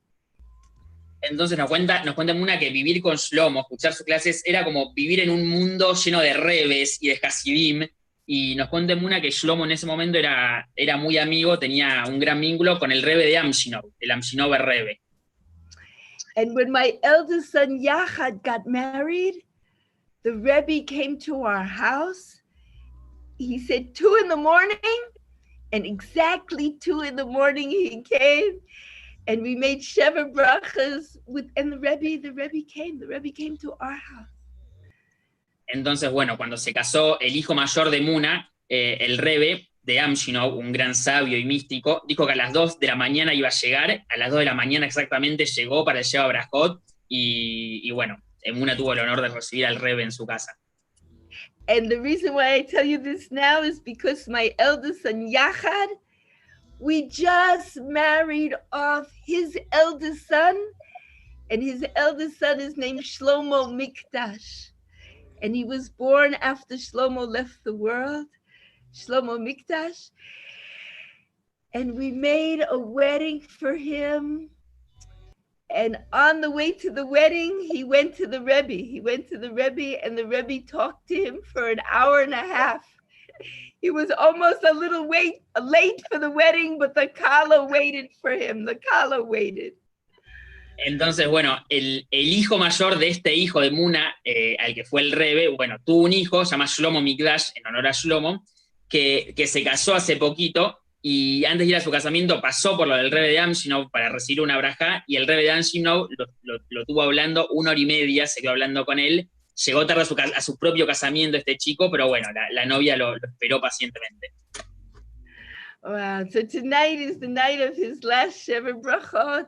[1.21, 4.93] Entonces nos cuenta, nos cuenta una que vivir con Shlomo, escuchar sus clases, era como
[4.95, 7.87] vivir en un mundo lleno de rebes y de Hasidim.
[8.27, 12.19] Y nos cuenta una que Shlomo en ese momento era, era muy amigo, tenía un
[12.19, 15.01] gran vínculo con el rebe de Amshinov, el Amshinov Rebe.
[16.37, 19.43] And when my eldest son Yachad got married,
[20.23, 22.41] the Rebbe came to our house.
[23.39, 24.79] He said two in the morning,
[25.73, 28.61] and exactly two in the morning he came
[29.29, 33.57] and we made Sheva brachas with, and the Rebbe, the Rebbe came, the Rebbe came
[33.59, 34.27] to our house.
[35.67, 40.57] Entonces, bueno, cuando se casó el hijo mayor de Muna, eh, el Rebbe de Amshinov,
[40.57, 43.53] un gran sabio y místico, dijo que a las 2 de la mañana iba a
[43.53, 47.91] llegar, a las 2 de la mañana exactamente llegó para el Sheva Brachot, y, y
[47.91, 48.17] bueno,
[48.55, 50.59] Muna tuvo el honor de recibir al Rebbe en su casa.
[51.69, 55.89] And the reason why I tell you this now is because my eldest son Yachad,
[56.79, 60.57] we just married off his eldest son,
[61.51, 64.71] and his eldest son is named Shlomo Mikdash.
[65.43, 68.27] And he was born after Shlomo left the world,
[68.95, 70.11] Shlomo Mikdash.
[71.75, 74.51] And we made a wedding for him.
[75.71, 78.73] And on the way to the wedding, he went to the Rebbe.
[78.73, 82.33] He went to the Rebbe, and the Rebbe talked to him for an hour and
[82.33, 82.85] a half
[83.81, 87.11] he was almost a little late for the wedding, but the
[87.71, 88.65] waited for him.
[88.65, 88.79] The
[89.25, 89.75] waited.
[90.79, 95.01] Entonces, bueno, el, el, hijo mayor de este hijo de Muna, eh, al que fue
[95.01, 98.45] el Rebe, bueno, tuvo un hijo, se llama Shlomo Mikdash, en honor a Shlomo,
[98.89, 102.87] que, que, se casó hace poquito y antes de ir a su casamiento pasó por
[102.87, 106.27] lo del Rebe de Amshinov para recibir una braja y el Rebe de Amshinov lo,
[106.43, 109.29] lo, lo, tuvo hablando una hora y media, se quedó hablando con él
[109.67, 112.97] llegó tarde a su, a su propio casamiento este chico, pero bueno, la, la novia
[112.97, 114.33] lo, lo, esperó pacientemente.
[115.83, 119.47] Wow, so tonight is the night of his last Sheva Brachot.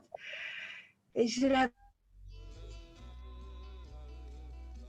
[1.15, 1.73] They should have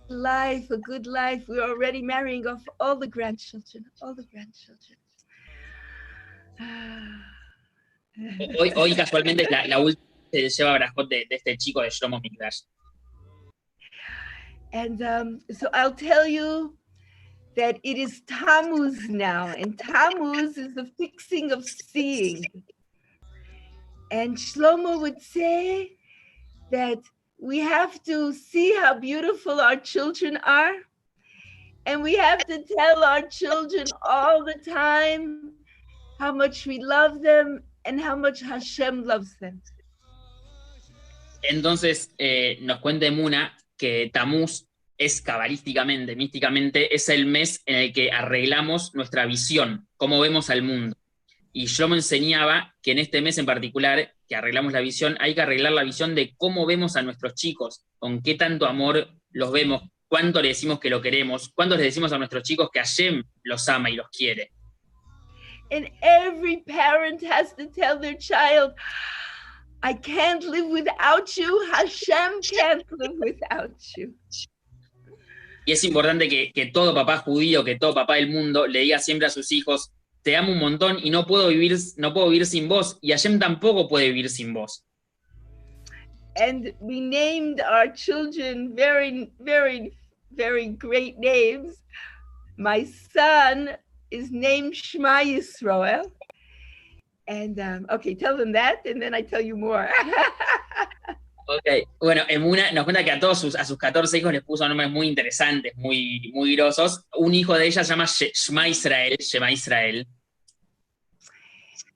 [0.07, 1.45] life, a good life.
[1.47, 4.97] We're already marrying off all the grandchildren, all the grandchildren.
[8.60, 11.89] Hoy, hoy casualmente es la, la última se lleva Brajot de, de este chico de
[11.89, 12.62] Shlomo Mikdash.
[14.73, 16.77] And um, so I'll tell you
[17.55, 22.45] that it is Tammuz now, and Tammuz is the fixing of seeing.
[24.12, 25.97] And Shlomo would say
[26.71, 26.99] that
[27.38, 30.73] we have to see how beautiful our children are,
[31.86, 35.51] and we have to tell our children all the time
[36.19, 39.62] how much we love them and how much Hashem loves them.
[41.49, 43.51] Entonces eh, nos cuenta Muna
[43.82, 50.20] que Tamuz es cabalísticamente, místicamente, es el mes en el que arreglamos nuestra visión, cómo
[50.20, 50.96] vemos al mundo.
[51.52, 55.34] Y yo me enseñaba que en este mes en particular, que arreglamos la visión, hay
[55.34, 59.52] que arreglar la visión de cómo vemos a nuestros chicos, con qué tanto amor los
[59.52, 63.24] vemos, cuánto le decimos que lo queremos, cuánto les decimos a nuestros chicos que Hashem
[63.41, 64.52] los ama y los quiere.
[65.72, 68.76] And every parent has to tell their child,
[69.84, 71.67] I can't live without you.
[71.72, 74.13] Hashem can't live without you.
[75.65, 79.00] Y es importante que, que todo papá judío, que todo papá del mundo le diga
[79.00, 79.91] siempre a sus hijos,
[80.24, 83.39] te amo un montón y no puedo vivir, no puedo vivir sin vos, y Hashem
[83.39, 84.84] tampoco puede vivir sin vos.
[86.38, 89.94] And we named our children very, very,
[90.32, 91.82] very great names.
[92.58, 93.72] My son
[94.12, 96.12] is named Shema Yisrael.
[97.32, 99.89] And um, okay, tell them that, and then I tell you more.
[101.48, 104.65] Ok, bueno, Emuna nos cuenta que a todos sus, a sus 14 hijos les puso
[104.70, 107.04] nombres muy interesantes, muy, muy grosos.
[107.13, 110.06] Un hijo de ella se llama She- Shema Israel, Shema Israel.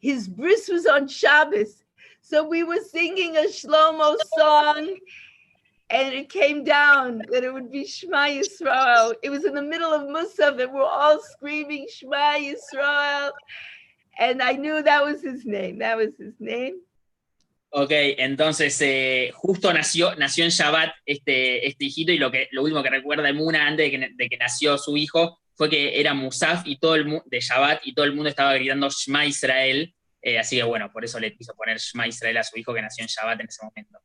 [0.02, 1.86] His bris was on Shabbos.
[2.22, 4.98] So we were singing a Shlomo song,
[5.90, 9.14] and it came down that it would be Shema Yisrael.
[9.24, 13.32] It was in the middle of Musaf, and we're all screaming Shema Yisrael.
[14.18, 15.80] And I knew that was his name.
[15.80, 16.76] That was his name.
[17.70, 22.62] Ok, entonces eh, justo nació, nació en Shabbat este, este hijito y lo, que, lo
[22.64, 26.14] último que recuerda Emuna antes de que, de que nació su hijo fue que era
[26.14, 29.94] Musaf y todo el de Shabbat y todo el mundo estaba gritando Shema Israel.
[30.22, 32.82] eh, así que bueno, por eso le quiso poner Shema Israel a su hijo que
[32.82, 34.00] nació en Shabbat en ese momento.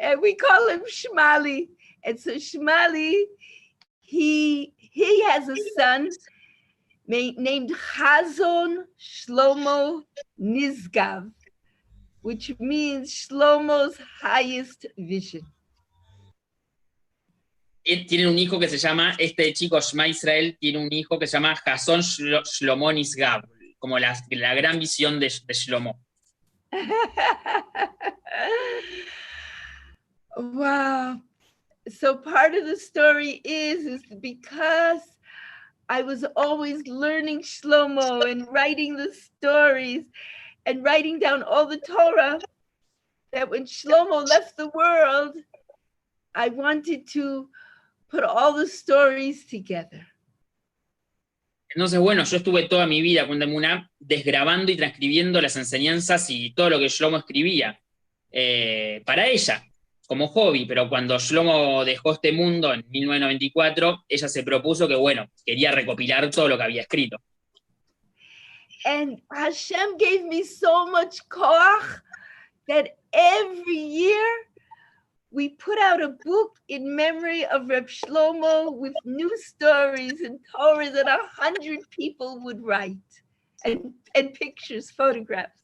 [0.00, 1.68] and we call him Shmali.
[2.04, 3.24] And so Shmali,
[4.00, 6.10] he he has a son
[7.06, 10.02] named Chazon Shlomo
[10.40, 11.30] Nizgav,
[12.22, 15.42] which means Shlomo's highest vision.
[17.84, 21.36] Tiene un hijo que se llama, este chico Shema Israel tiene un hijo que se
[21.36, 23.46] llama Jason Shlomo Nisgab,
[23.78, 26.00] como la, la gran visión de, de Shlomo.
[30.36, 31.20] wow.
[31.90, 35.02] So part of the story is is because
[35.88, 40.04] I was always learning Shlomo and writing the stories
[40.66, 42.38] and writing down all the Torah
[43.32, 45.36] that when Shlomo left the world,
[46.34, 47.48] I wanted to
[48.08, 50.06] put all the stories together.
[51.74, 56.54] Entonces, bueno, yo estuve toda mi vida, cuenta Muna, desgrabando y transcribiendo las enseñanzas y
[56.54, 57.80] todo lo que Shlomo escribía
[58.30, 59.64] eh, para ella,
[60.06, 65.28] como hobby, pero cuando Shlomo dejó este mundo en 1994, ella se propuso que, bueno,
[65.44, 67.18] quería recopilar todo lo que había escrito.
[68.84, 72.02] And Hashem gave me so much koach
[72.68, 74.26] that every year
[75.30, 80.90] we put out a book in memory of Reb Shlomo with new stories and Torah
[80.90, 82.98] that a hundred people would write
[83.64, 85.63] and, and pictures, photographs.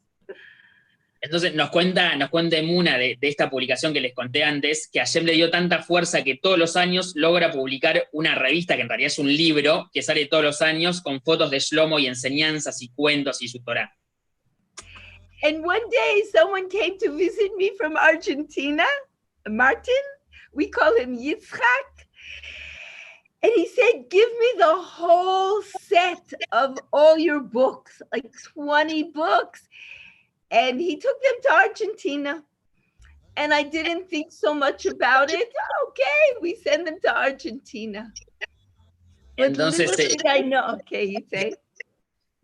[1.23, 5.01] Entonces nos cuenta, nos cuenta Muna de, de esta publicación que les conté antes, que
[5.01, 8.89] Hashem le dio tanta fuerza que todos los años logra publicar una revista, que en
[8.89, 12.81] realidad es un libro, que sale todos los años con fotos de Shlomo y enseñanzas
[12.81, 13.95] y cuentos y su Torah.
[15.43, 18.85] And one day someone came to visit me from Argentina,
[19.49, 20.03] Martin,
[20.53, 22.07] we call him Yitzchak.
[23.43, 29.67] And he said, Give me the whole set of all your books, like 20 books.
[30.51, 32.43] And he took them to Argentina.
[33.37, 35.49] And I didn't think so much about it.
[35.89, 38.13] Okay, we send them to Argentina.
[39.37, 40.77] But Entonces, did I know.
[40.81, 41.55] Okay, you say.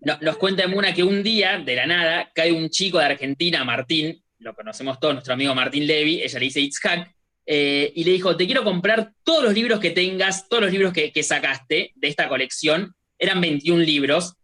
[0.01, 3.65] no- nos cuenta Muna que un día, de la nada, cae un chico de Argentina,
[3.65, 7.13] Martín, lo conocemos todos, nuestro amigo Martín Levy, ella le dice Itzhak,
[7.45, 10.93] eh, y le dijo, te quiero comprar todos los libros que tengas, todos los libros
[10.93, 14.35] que, que sacaste de esta colección, eran 21 libros,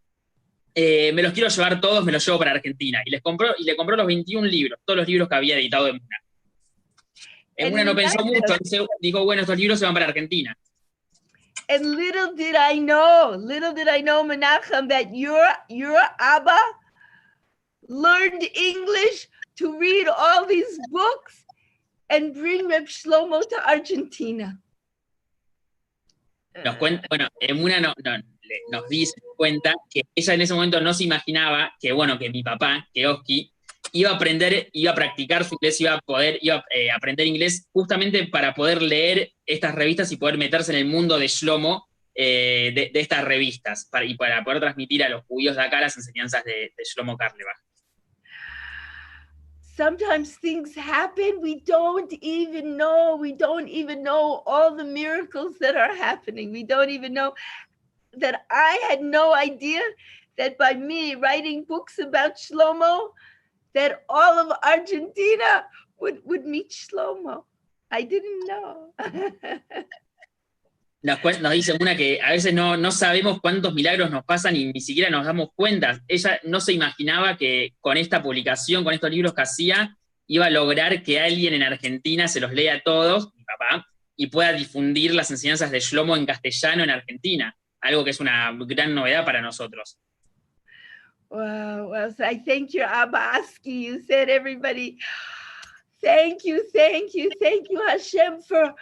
[0.75, 3.03] eh, me los quiero llevar todos, me los llevo para Argentina.
[3.05, 5.87] Y, les compró, y le compró los 21 libros, todos los libros que había editado
[5.87, 6.19] Emuna.
[7.57, 8.57] Emuna no pensó mucho,
[9.01, 10.57] dijo, bueno, estos libros se van para Argentina.
[11.69, 16.59] And little did I know, little did I know, Menachem, that your your Abba
[17.89, 21.45] learned English to read all these books
[22.11, 24.59] and bring Reb Shlomo to Argentina.
[26.65, 28.19] Nos cuenta, bueno, Emuna no, no,
[28.71, 32.43] nos dice, cuenta que ella en ese momento no se imaginaba que, bueno, que mi
[32.43, 33.53] papá, que Oski,
[33.93, 37.27] iba a aprender, iba a practicar su inglés, iba a poder, iba a eh, aprender
[37.27, 41.89] inglés justamente para poder leer estas revistas y poder meterse en el mundo de Shlomo
[42.15, 46.45] eh, de, estas revistas y para poder transmitir a los judíos de acá las enseñanzas
[46.45, 47.57] de, de Shlomo Karlebach.
[49.75, 53.17] Sometimes things happen we don't even know.
[53.17, 56.53] We don't even know all the miracles that are happening.
[56.53, 57.33] We don't even know
[58.19, 59.81] that I had no idea
[60.39, 63.11] that by me writing books about Shlomo,
[63.75, 65.65] that all of Argentina
[66.01, 67.45] would, would meet Shlomo.
[67.91, 68.95] I didn't know.
[71.03, 74.73] nos, nos, dice una que a veces no, no sabemos cuántos milagros nos pasan y
[74.73, 76.01] ni siquiera nos damos cuenta.
[76.09, 79.97] Ella no se imaginaba que con esta publicación, con estos libros que hacía,
[80.27, 83.87] iba a lograr que alguien en Argentina se los lea a todos, mi papá,
[84.17, 88.57] y pueda difundir las enseñanzas de Shlomo en castellano en Argentina, algo que es una
[88.67, 89.99] gran novedad para nosotros.
[91.31, 93.83] Wow, well, so I thank you, Abba Aski.
[93.83, 94.99] You said everybody,
[96.03, 98.75] thank you, thank you, thank you, Hashem, for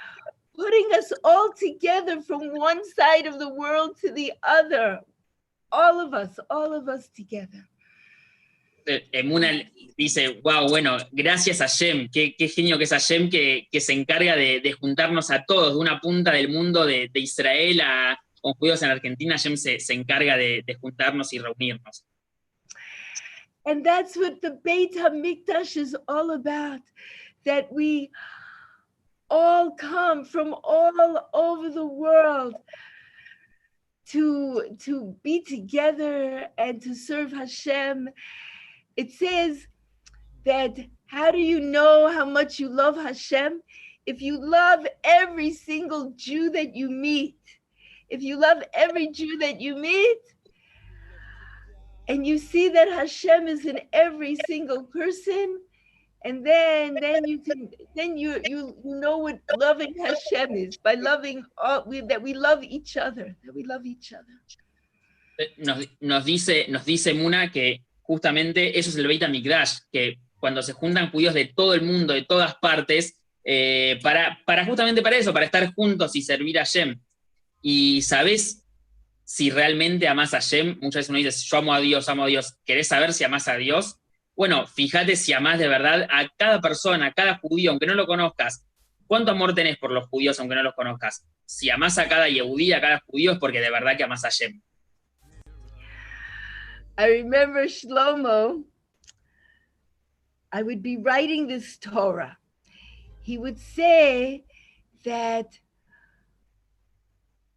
[0.56, 5.00] putting us all together from one side of the world to the other.
[5.72, 7.64] All of us, all of us together.
[9.12, 13.80] Emuna dice, wow, bueno, gracias a Hashem, qué, qué genio que es Hashem que, que
[13.80, 17.80] se encarga de, de, juntarnos a todos, de una punta del mundo de, de Israel
[17.82, 22.04] a, con judíos en Argentina, se, se encarga de, de juntarnos y reunirnos.
[23.66, 26.80] And that's what the Beit HaMikdash is all about,
[27.44, 28.10] that we
[29.28, 32.54] all come from all over the world
[34.08, 38.08] to, to be together and to serve Hashem.
[38.96, 39.66] It says
[40.44, 40.76] that
[41.06, 43.60] how do you know how much you love Hashem?
[44.06, 47.36] If you love every single Jew that you meet,
[48.10, 50.18] if you love every Jew that you meet,
[52.08, 55.60] and you see that Hashem is in every single person,
[56.24, 61.44] and then then you can then you you know what loving Hashem is by loving
[61.56, 64.36] all we, that we love each other, that we love each other.
[65.56, 70.62] Nos, nos dice nos dice Muna que justamente eso es el Beit HaMikdash, que cuando
[70.62, 75.16] se juntan judíos de todo el mundo, de todas partes, eh, para, para justamente para
[75.16, 76.98] eso, para estar juntos y servir a Hashem.
[77.62, 78.64] Y sabes
[79.24, 82.26] si realmente amas a Hashem, muchas veces uno dice, yo amo a Dios, amo a
[82.26, 84.00] Dios, ¿querés saber si amas a Dios?
[84.34, 88.06] Bueno, fíjate si amas de verdad a cada persona, a cada judío, aunque no lo
[88.06, 88.66] conozcas.
[89.06, 91.26] ¿Cuánto amor tenés por los judíos, aunque no los conozcas?
[91.44, 94.28] Si amas a cada yehudí, a cada judío, es porque de verdad que amas a
[94.28, 94.60] Hashem.
[96.98, 98.64] I remember Shlomo,
[100.52, 102.36] I would be writing this Torah.
[103.22, 104.44] He would say
[105.04, 105.46] that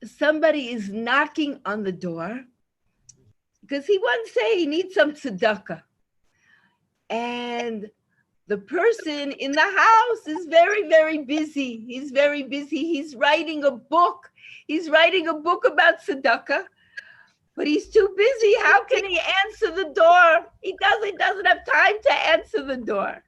[0.06, 2.46] somebody is knocking on the door
[3.62, 5.82] because he once say he needs some tzedakah.
[7.10, 7.90] And
[8.48, 11.84] the person in the house is very, very busy.
[11.88, 12.84] He's very busy.
[12.84, 14.32] He's writing a book.
[14.68, 16.66] He's writing a book about tzedakah,
[17.56, 18.56] but he's too busy.
[18.62, 20.52] How can he answer the door?
[20.62, 23.24] He doesn't, doesn't have time to answer the door.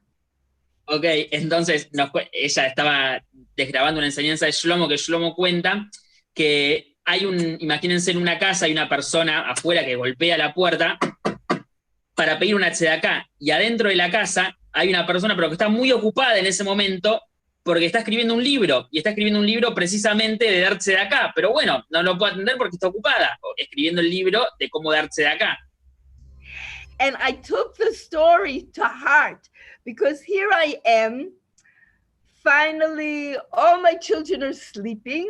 [0.87, 3.23] Ok, entonces nos, ella estaba
[3.55, 5.89] desgrabando una enseñanza de Shlomo que Shlomo cuenta
[6.35, 10.99] que hay un, imagínense en una casa, hay una persona afuera que golpea la puerta
[12.13, 15.69] para pedir una acá y adentro de la casa hay una persona pero que está
[15.69, 17.21] muy ocupada en ese momento
[17.63, 21.31] porque está escribiendo un libro y está escribiendo un libro precisamente de darse de acá,
[21.33, 25.23] pero bueno, no lo puedo atender porque está ocupada, escribiendo el libro de cómo darse
[25.23, 25.57] de acá.
[26.99, 29.49] And I took the story to heart
[29.83, 31.31] because here I am.
[32.43, 35.27] Finally, all my children are sleeping.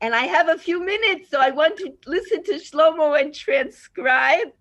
[0.00, 4.52] And I have a few minutes, so I want to listen to Shlomo and transcribe.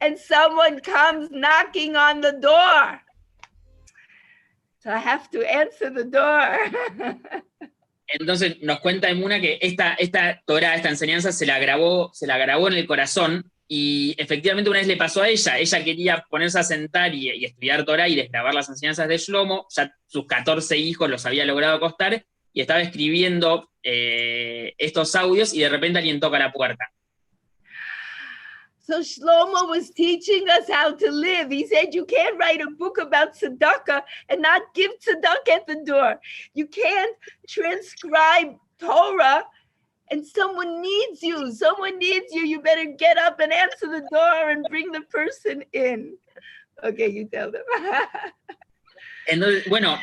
[0.00, 3.00] And someone comes knocking on the door.
[4.80, 6.58] So I have to answer the door.
[8.08, 12.36] Entonces nos cuenta Emuna que esta, esta Torah, esta enseñanza, se la grabó, se la
[12.36, 16.58] grabó en el corazón y efectivamente una vez le pasó a ella, ella quería ponerse
[16.58, 20.76] a sentar y, y estudiar Torah y desgrabar las enseñanzas de Shlomo, ya sus 14
[20.76, 26.20] hijos los había logrado acostar, y estaba escribiendo eh, estos audios y de repente alguien
[26.20, 26.92] toca la puerta.
[28.84, 31.50] So Shlomo was teaching us how to live.
[31.50, 35.82] He said you can't write a book about tzedakah and not give tzedakah at the
[35.84, 36.20] door.
[36.52, 37.16] You can't
[37.48, 39.44] transcribe Torah
[40.10, 41.52] and someone needs you.
[41.52, 42.42] Someone needs you.
[42.42, 46.18] You better get up and answer the door and bring the person in.
[46.82, 47.62] Okay, you tell them.
[49.28, 49.96] Entonces, bueno,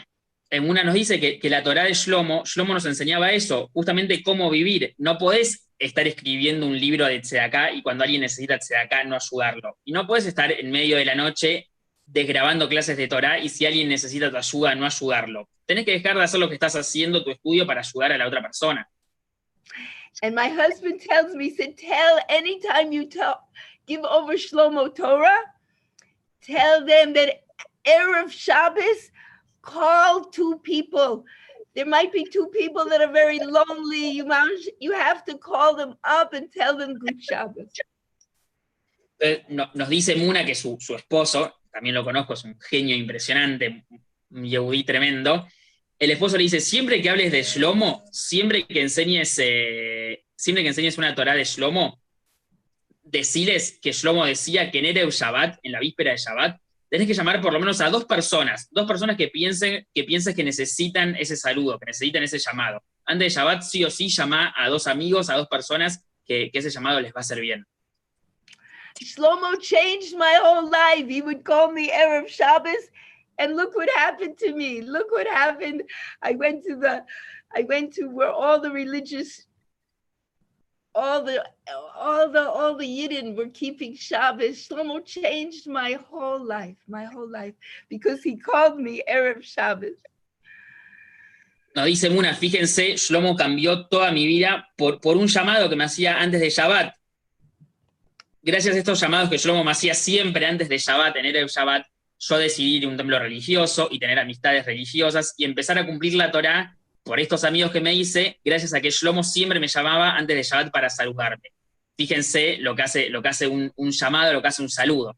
[0.50, 4.50] en una nos dice que, la Torá de Shlomo, Shlomo nos enseñaba eso, justamente cómo
[4.50, 4.96] vivir.
[4.98, 9.78] No podés estar escribiendo un libro de Tzedaká y cuando alguien necesita Tzedaká no ayudarlo.
[9.86, 11.70] Y no puedes estar en medio de la noche
[12.06, 15.48] desgrabando clases de Torah y si alguien necesita tu ayuda, no ayudarlo.
[15.66, 18.28] Tenés que dejar de hacer lo que estás haciendo, tu estudio, para ayudar a la
[18.28, 18.90] otra persona.
[20.24, 23.48] And my husband tells me, said, tell anytime you tell,
[23.88, 25.46] give over Shlomo Torah,
[26.42, 27.44] tell them that
[27.86, 29.12] Erev Shabbos,
[29.62, 31.26] call two people.
[31.76, 34.12] There might be two people that are very lonely.
[34.12, 34.26] You,
[34.80, 37.72] you have to call them up and tell them good Shabbos.
[39.20, 42.96] Eh, no- nos dice Muna que su, su esposo, también lo conozco, es un genio
[42.96, 43.86] impresionante,
[44.32, 45.48] un yehudí tremendo.
[45.98, 50.70] El esposo le dice, siempre que hables de Shlomo, siempre que enseñes, eh, siempre que
[50.70, 52.02] enseñes una Torah de Shlomo,
[53.04, 57.14] deciles que Shlomo decía que en Erev Shabbat, en la víspera de Shabbat, tenés que
[57.14, 61.80] llamar por lo menos a dos personas, dos personas que piensen que, necesitan ese saludo,
[61.80, 62.84] que necesitan ese llamado.
[63.06, 66.60] Antes de Shabbat, sí o sí, llama a dos amigos, a dos personas que, que
[66.60, 67.66] ese llamado les va a hacer bien.
[69.02, 71.08] Shlomo changed my whole life.
[71.08, 72.90] He would call me Erev Shabbos,
[73.38, 74.82] and look what happened to me.
[74.82, 75.84] Look what happened.
[76.22, 77.06] I went to the,
[77.56, 79.48] I went to where all the religious,
[80.96, 81.44] all the,
[81.96, 84.68] all the, all the Yidden were keeping Shabbos.
[84.68, 87.54] Shlomo changed my whole life, my whole life,
[87.90, 89.98] because he called me Erev Shabbos.
[91.76, 95.84] Nos dice Muna, fíjense, Shlomo cambió toda mi vida por, por un llamado que me
[95.84, 96.96] hacía antes de Shabbat.
[98.42, 101.86] Gracias a estos llamados que Shlomo me hacía siempre antes de Shabbat, tener el Shabbat,
[102.22, 106.16] yo decidí ir a un templo religioso y tener amistades religiosas y empezar a cumplir
[106.16, 110.12] la Torá por estos amigos que me hice, gracias a que Shlomo siempre me llamaba
[110.12, 111.50] antes de Shabbat para saludarme.
[111.98, 115.16] Fíjense lo que hace, lo que hace un, un llamado, lo que hace un saludo.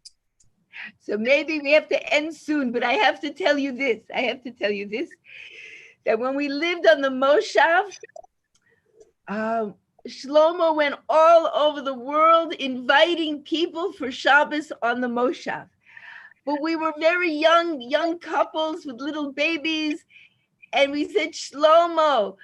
[1.00, 4.00] So maybe we have to end soon, but I have to tell you this.
[4.14, 5.10] I have to tell you this
[6.06, 7.84] that when we lived on the Moshav,
[9.28, 9.76] um,
[10.08, 15.68] Shlomo went all over the world inviting people for Shabbos on the Moshav.
[16.46, 20.04] But we were very young, young couples with little babies.
[20.74, 22.38] And we said, Shlomo,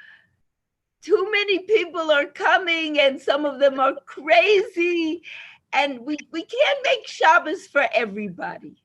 [1.01, 5.21] too many people are coming, and some of them are crazy.
[5.71, 8.75] And we, we can't make Shabbos for everybody.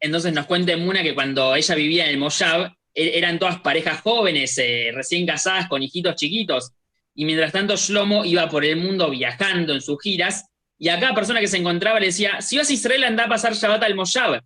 [0.00, 4.02] Entonces nos cuenta Muna que cuando ella vivía en el Moshav, e- eran todas parejas
[4.02, 6.72] jóvenes, eh, recién casadas, con hijitos chiquitos.
[7.14, 10.44] Y mientras tanto Shlomo iba por el mundo viajando en sus giras,
[10.78, 13.28] y a cada persona que se encontraba le decía, si vas a Israel, anda a
[13.28, 14.42] pasar Shabbat al Moshav.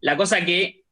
[0.00, 0.83] La cosa que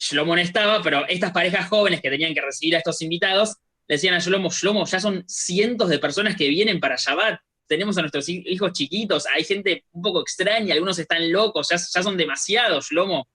[0.00, 3.96] Shlomo no estaba, pero estas parejas jóvenes que tenían que recibir a estos invitados, le
[3.96, 8.00] decían a Shlomo, Shlomo, ya son cientos de personas que vienen para Shabbat, tenemos a
[8.00, 12.16] nuestros hi- hijos chiquitos, hay gente un poco extraña, algunos están locos, ya, ya son
[12.16, 13.28] demasiados, Shlomo.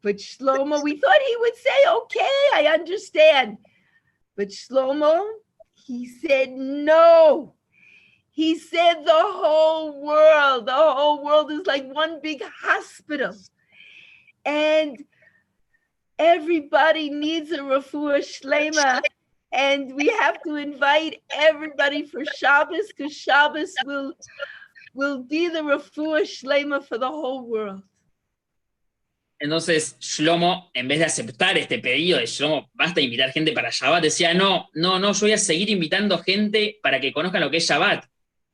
[0.00, 3.58] But Shlomo, we thought he would say, okay, I understand.
[4.36, 5.24] But Shlomo,
[5.74, 7.54] he said, no.
[8.30, 13.32] He said the whole world, the whole world is like one big hospital.
[14.44, 15.04] And
[16.18, 19.00] everybody needs a refuah shlema.
[19.52, 24.14] And we have to invite everybody for Shabbos because Shabbos will,
[24.94, 27.82] will be the refuah shlema for the whole world.
[29.38, 34.02] Entonces Shlomo, en vez de aceptar este pedido de Shlomo, basta invitar gente para Shabbat,
[34.02, 37.58] decía, no, no, no, yo voy a seguir invitando gente para que conozcan lo que
[37.58, 38.06] es Shabbat.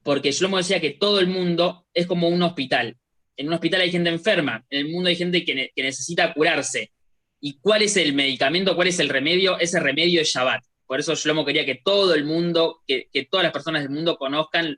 [0.03, 2.97] Porque Shlomo decía que todo el mundo es como un hospital.
[3.41, 6.35] En un hospital hay gente enferma, en el mundo hay gente que, ne- que necesita
[6.35, 6.93] curarse.
[7.41, 9.59] ¿Y cuál es el medicamento, cuál es el remedio?
[9.59, 10.63] Ese remedio es Shabbat.
[10.87, 14.19] Por eso Shlomo quería que todo el mundo, que, que todas las personas del mundo
[14.19, 14.77] conozcan,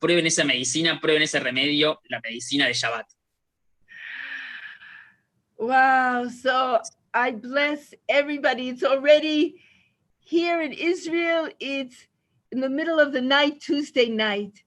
[0.00, 3.06] prueben esa medicina, prueben ese remedio, la medicina de Shabbat.
[5.58, 6.30] Wow.
[6.30, 6.80] So
[7.12, 8.70] I bless everybody.
[8.70, 9.60] It's already
[10.20, 11.50] here in Israel.
[11.60, 12.08] It's
[12.52, 14.64] in the middle of the night, Tuesday night.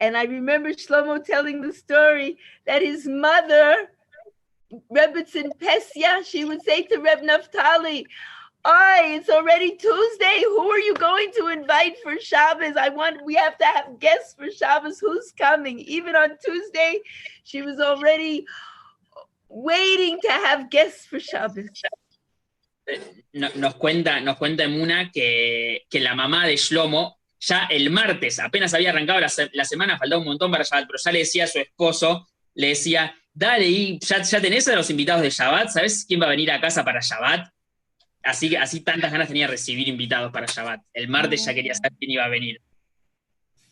[0.00, 3.90] And I remember Shlomo telling the story that his mother,
[4.92, 8.04] Rebbitzin Pesia, she would say to Reb Naftali,
[8.66, 10.40] Oi, it's already Tuesday.
[10.42, 12.76] Who are you going to invite for Shabbos?
[12.76, 14.98] I want, we have to have guests for Shabbos.
[14.98, 15.78] Who's coming?
[15.78, 16.98] Even on Tuesday,
[17.44, 18.44] she was already
[19.48, 21.68] waiting to have guests for Shabbos.
[22.88, 22.98] Eh,
[23.34, 28.38] no- nos cuenta, nos cuenta Muna que, que la mamá de Shlomo, ya el martes,
[28.38, 31.18] apenas había arrancado la, se- la semana, faltaba un montón para Shabbat, pero ya le
[31.20, 35.30] decía a su esposo, le decía, dale, y ya, ya tenés a los invitados de
[35.30, 37.48] Shabbat, ¿sabes quién va a venir a casa para Shabbat?
[38.22, 40.80] Así, que- así tantas ganas tenía de recibir invitados para Shabbat.
[40.92, 42.60] El martes ya quería saber quién iba a venir.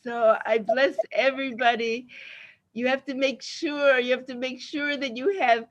[0.03, 2.07] So I bless everybody.
[2.77, 5.65] you have to make sure, you have to make sure that you have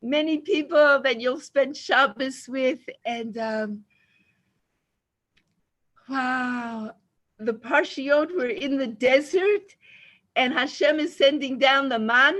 [0.00, 2.80] many people that you'll spend Shabbos with.
[3.04, 3.84] And um,
[6.08, 6.92] wow,
[7.44, 9.74] the Parshiot were in the desert
[10.36, 12.34] and Hashem is sending down the man.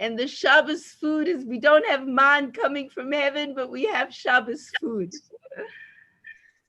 [0.00, 4.12] And the Shabbos food is we don't have man coming from heaven, but we have
[4.12, 5.12] Shabbos food.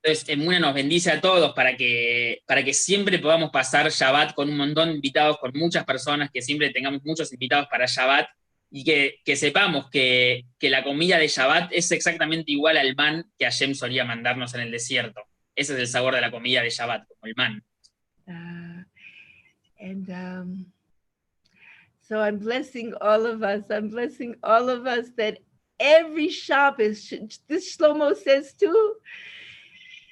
[0.02, 4.50] Entonces, Emuna nos bendice a todos para que, para que siempre podamos pasar Shabbat con
[4.50, 8.28] un montón de invitados, con muchas personas, que siempre tengamos muchos invitados para Shabbat
[8.72, 13.30] y que, que sepamos que, que, la comida de Shabbat es exactamente igual al man
[13.38, 15.22] que Hashem solía mandarnos en el desierto.
[15.60, 17.62] Ese es el sabor de la comida de Shabbat, como el man.
[18.26, 18.84] Uh,
[19.78, 20.66] and um,
[22.08, 23.64] so I'm blessing all of us.
[23.70, 25.40] I'm blessing all of us that
[25.78, 27.14] every Shabbos,
[27.50, 28.96] this Shlomo says too,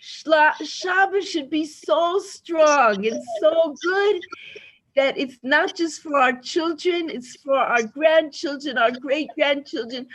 [0.01, 4.21] Shabbos should be so strong and so good
[4.97, 10.07] that it's not just for our children, it's for our grandchildren, our great grandchildren,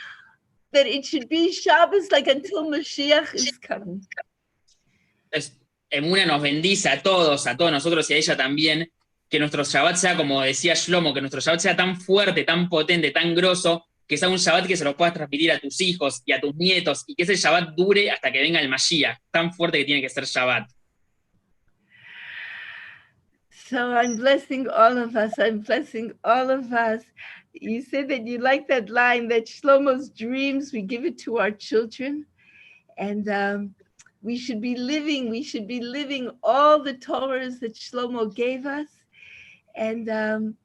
[0.72, 4.06] that it should be Shabbos like until Mashiach is coming.
[5.92, 8.90] Emuna nos bendice a todos, a todos nosotros y a ella también,
[9.28, 13.10] que nuestro Shabbat sea, como decía Shlomo, que nuestro Shabbat sea tan fuerte, tan potente,
[13.10, 16.32] tan grosso, que sea un Shabbat que se lo puedas transmitir a tus hijos y
[16.32, 19.78] a tus nietos y que ese Shabbat dure hasta que venga el Mashiach, tan fuerte
[19.78, 20.70] que tiene que ser Shabbat.
[23.50, 25.38] So I'm blessing all of us.
[25.38, 27.02] I'm blessing all of us.
[27.52, 31.50] You said that you like that line that Shlomo's dreams, we give it to our
[31.50, 32.26] children.
[32.98, 33.74] And um,
[34.22, 38.86] we should be living, we should be living all the Torahs that Shlomo gave us.
[39.74, 40.56] And um,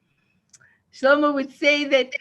[0.93, 2.11] Shlomo would say that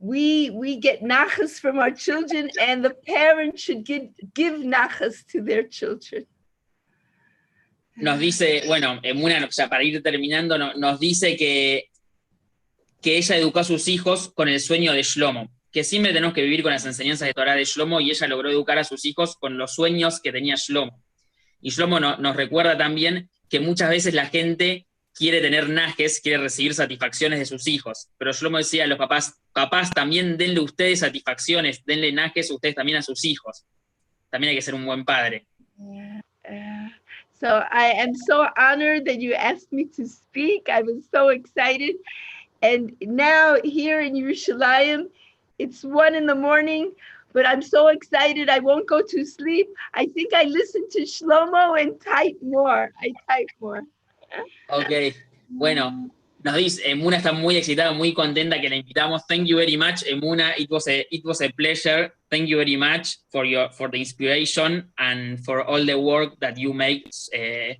[0.00, 5.42] we we get nachas from our children and the parents should give, give nachas to
[5.42, 6.24] their children.
[7.96, 11.90] Nos dice, bueno, Emuna, o sea, para ir terminando, no, nos dice que,
[13.02, 16.42] que ella educó a sus hijos con el sueño de Shlomo, que siempre tenemos que
[16.42, 19.36] vivir con las enseñanzas de Torah de Shlomo y ella logró educar a sus hijos
[19.36, 21.00] con los sueños que tenía Shlomo.
[21.60, 26.42] Y Shlomo no, nos recuerda también que muchas veces la gente quiere tener najes, quiere
[26.42, 28.08] recibir satisfacciones de sus hijos.
[28.18, 32.98] Pero me decía a los papás, papás, también denle ustedes satisfacciones, denle najes ustedes también
[32.98, 33.64] a sus hijos.
[34.30, 35.46] También hay que ser un buen padre.
[37.38, 40.68] So I am so honored that you asked me to speak.
[40.68, 41.94] I was so excited.
[42.62, 45.06] And now here in Yerushalayim,
[45.58, 46.92] it's one in the morning,
[47.32, 48.48] but I'm so excited.
[48.48, 49.68] I won't go to sleep.
[49.94, 52.92] I think I listen to Shlomo and type more.
[53.00, 53.82] I type more.
[54.70, 55.14] Ok,
[55.48, 56.10] bueno,
[56.44, 59.22] nos dice, Emuna está muy excitada, muy contenta que la invitamos.
[59.26, 60.52] Thank you very much, Emuna.
[60.56, 62.12] It was a, it was a pleasure.
[62.30, 66.58] Thank you very much for your for the inspiration and for all the work that
[66.58, 67.74] you make, uh,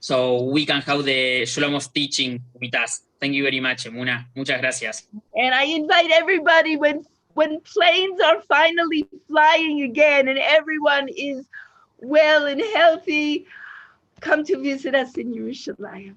[0.00, 3.02] so we can have the Shlomo's teaching with us.
[3.20, 4.26] Thank you very much, Emuna.
[4.34, 5.06] Muchas gracias.
[5.36, 7.04] And I invite everybody when
[7.34, 11.46] when planes are finally flying again and everyone is
[11.98, 13.46] well and healthy.
[14.22, 16.16] come to visit us in Jerusalem.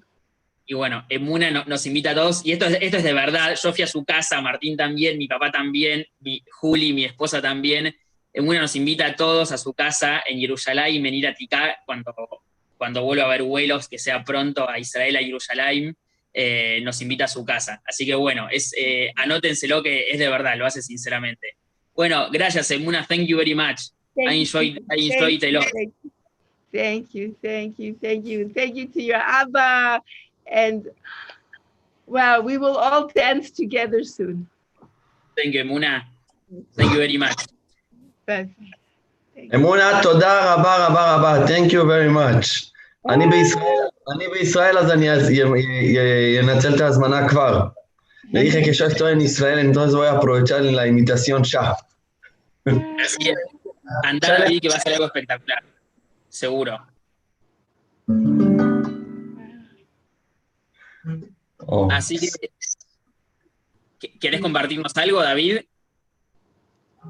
[0.68, 4.04] Y bueno, Emuna nos invita a todos, y esto es, de verdad, yo a su
[4.04, 7.94] casa, Martín también, mi papá también, mi Juli, mi esposa también.
[8.32, 12.12] Emuna nos invita a todos a su casa en Jerusalén, venir a Ticá cuando,
[12.76, 15.96] cuando vuelva a haber vuelos, que sea pronto a Israel, a Jerusalén,
[16.35, 17.81] eh, nos invita a su casa.
[17.85, 21.55] Así que bueno, es, eh, anótenselo que es de verdad, lo hace sinceramente.
[21.95, 23.91] Bueno, gracias Emuna, thank you very much.
[24.17, 25.65] I enjoyed, I enjoyed a lot.
[26.73, 28.49] Thank you, thank you, thank you.
[28.53, 30.01] Thank you to your Abba.
[30.49, 30.87] And
[32.07, 34.47] well, we will all dance together soon.
[35.35, 36.03] Thank you, Emuna.
[36.75, 37.47] Thank you very much.
[39.55, 41.45] אמונה, תודה רבה רבה רבה.
[41.47, 42.71] Thank you very much.
[43.09, 45.09] אני בישראל, אני בישראל אז אני
[46.39, 47.67] אנצל את ההזמנה כבר.
[48.33, 51.75] Le dije que yo estoy en Israel, entonces voy a aprovechar la invitación ya.
[53.05, 53.37] Así es.
[54.03, 55.61] Andar ahí que va a ser algo espectacular
[56.31, 56.79] seguro.
[61.67, 61.87] Oh.
[61.91, 62.17] Así
[63.99, 65.61] que, ¿querés compartirnos algo, David?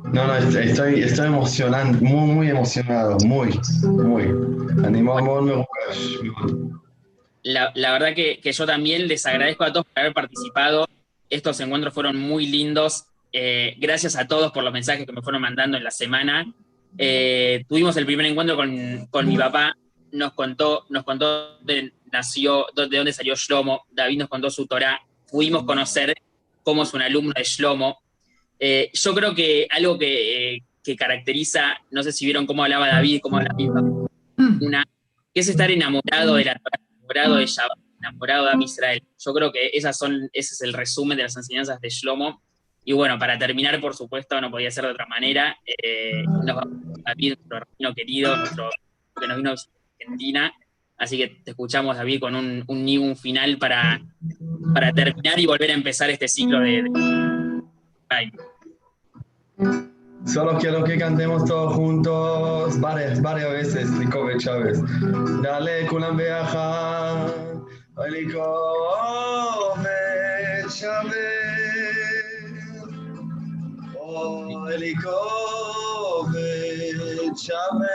[0.03, 4.23] No, no, estoy, estoy emocionado, muy, muy emocionado, muy, muy.
[4.85, 5.65] Animado,
[7.46, 10.88] la, verdad que, yo también les agradezco a todos por haber participado.
[11.30, 13.04] Estos encuentros fueron muy lindos.
[13.32, 16.52] Eh, gracias a todos por los mensajes que me fueron mandando en la semana.
[16.98, 19.76] Eh, tuvimos el primer encuentro con, con, mi papá,
[20.10, 24.98] nos contó, nos contó de, nació, de dónde salió Shlomo, David nos contó su Torah,
[25.30, 26.14] pudimos conocer
[26.62, 28.00] cómo es un alumno de Shlomo.
[28.58, 33.20] Eh, yo creo que algo que, que, caracteriza, no sé si vieron cómo hablaba David,
[33.22, 33.82] cómo hablaba mi papá,
[34.62, 34.84] una,
[35.32, 39.02] que es estar enamorado de la Torah, enamorado de Shabbat, enamorado de Am Israel.
[39.18, 42.42] Yo creo que esas son, ese es el resumen de las enseñanzas de Shlomo.
[42.84, 47.00] Y bueno, para terminar, por supuesto, no podía ser de otra manera, eh, nos vamos
[47.04, 48.70] a nuestro rabino querido, nuestro
[49.18, 49.56] que nos vino de
[50.04, 50.52] Argentina.
[50.98, 54.00] Así que te escuchamos, David, con un, un, un final para,
[54.72, 56.84] para terminar y volver a empezar este ciclo de...
[59.58, 59.85] de...
[60.26, 64.80] Solo quiero que cantemos todos juntos varias, varias veces, Nico Chávez.
[65.42, 67.26] Dale, Kulam Beaja,
[68.10, 69.74] Nico
[70.68, 71.16] Chávez.
[74.00, 76.28] Oh, Nico
[77.36, 77.88] Chávez.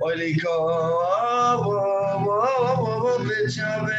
[0.00, 0.54] Oh, Nico
[3.48, 3.96] Chávez.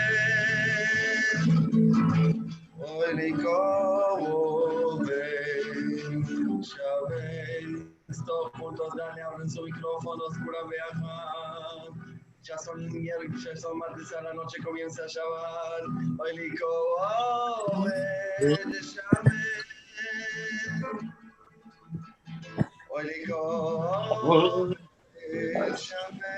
[2.80, 4.57] Oh, Nico
[8.28, 11.86] Todos juntos, dale, abren su micrófono, oscura viaja.
[12.44, 15.82] Ya son miércoles, ya son martes a la noche, comienza a llavar.
[16.20, 16.66] Hoy lico,
[17.00, 17.86] oh,
[18.42, 19.64] de Chávez.
[22.90, 23.38] Hoy lico,
[24.24, 26.38] oh, de Chávez.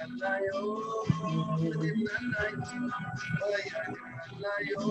[0.00, 0.60] ಅಲ್ಲಯೋ
[1.82, 2.78] ದಿನಲೈತಿ
[3.48, 3.72] ಅಯ್ಯ
[4.22, 4.84] ಅಲ್ಲಯೋ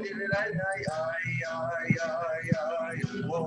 [0.00, 3.40] ದಿನಲೈ ಆಯ ಆಯ ಆಯ ಓ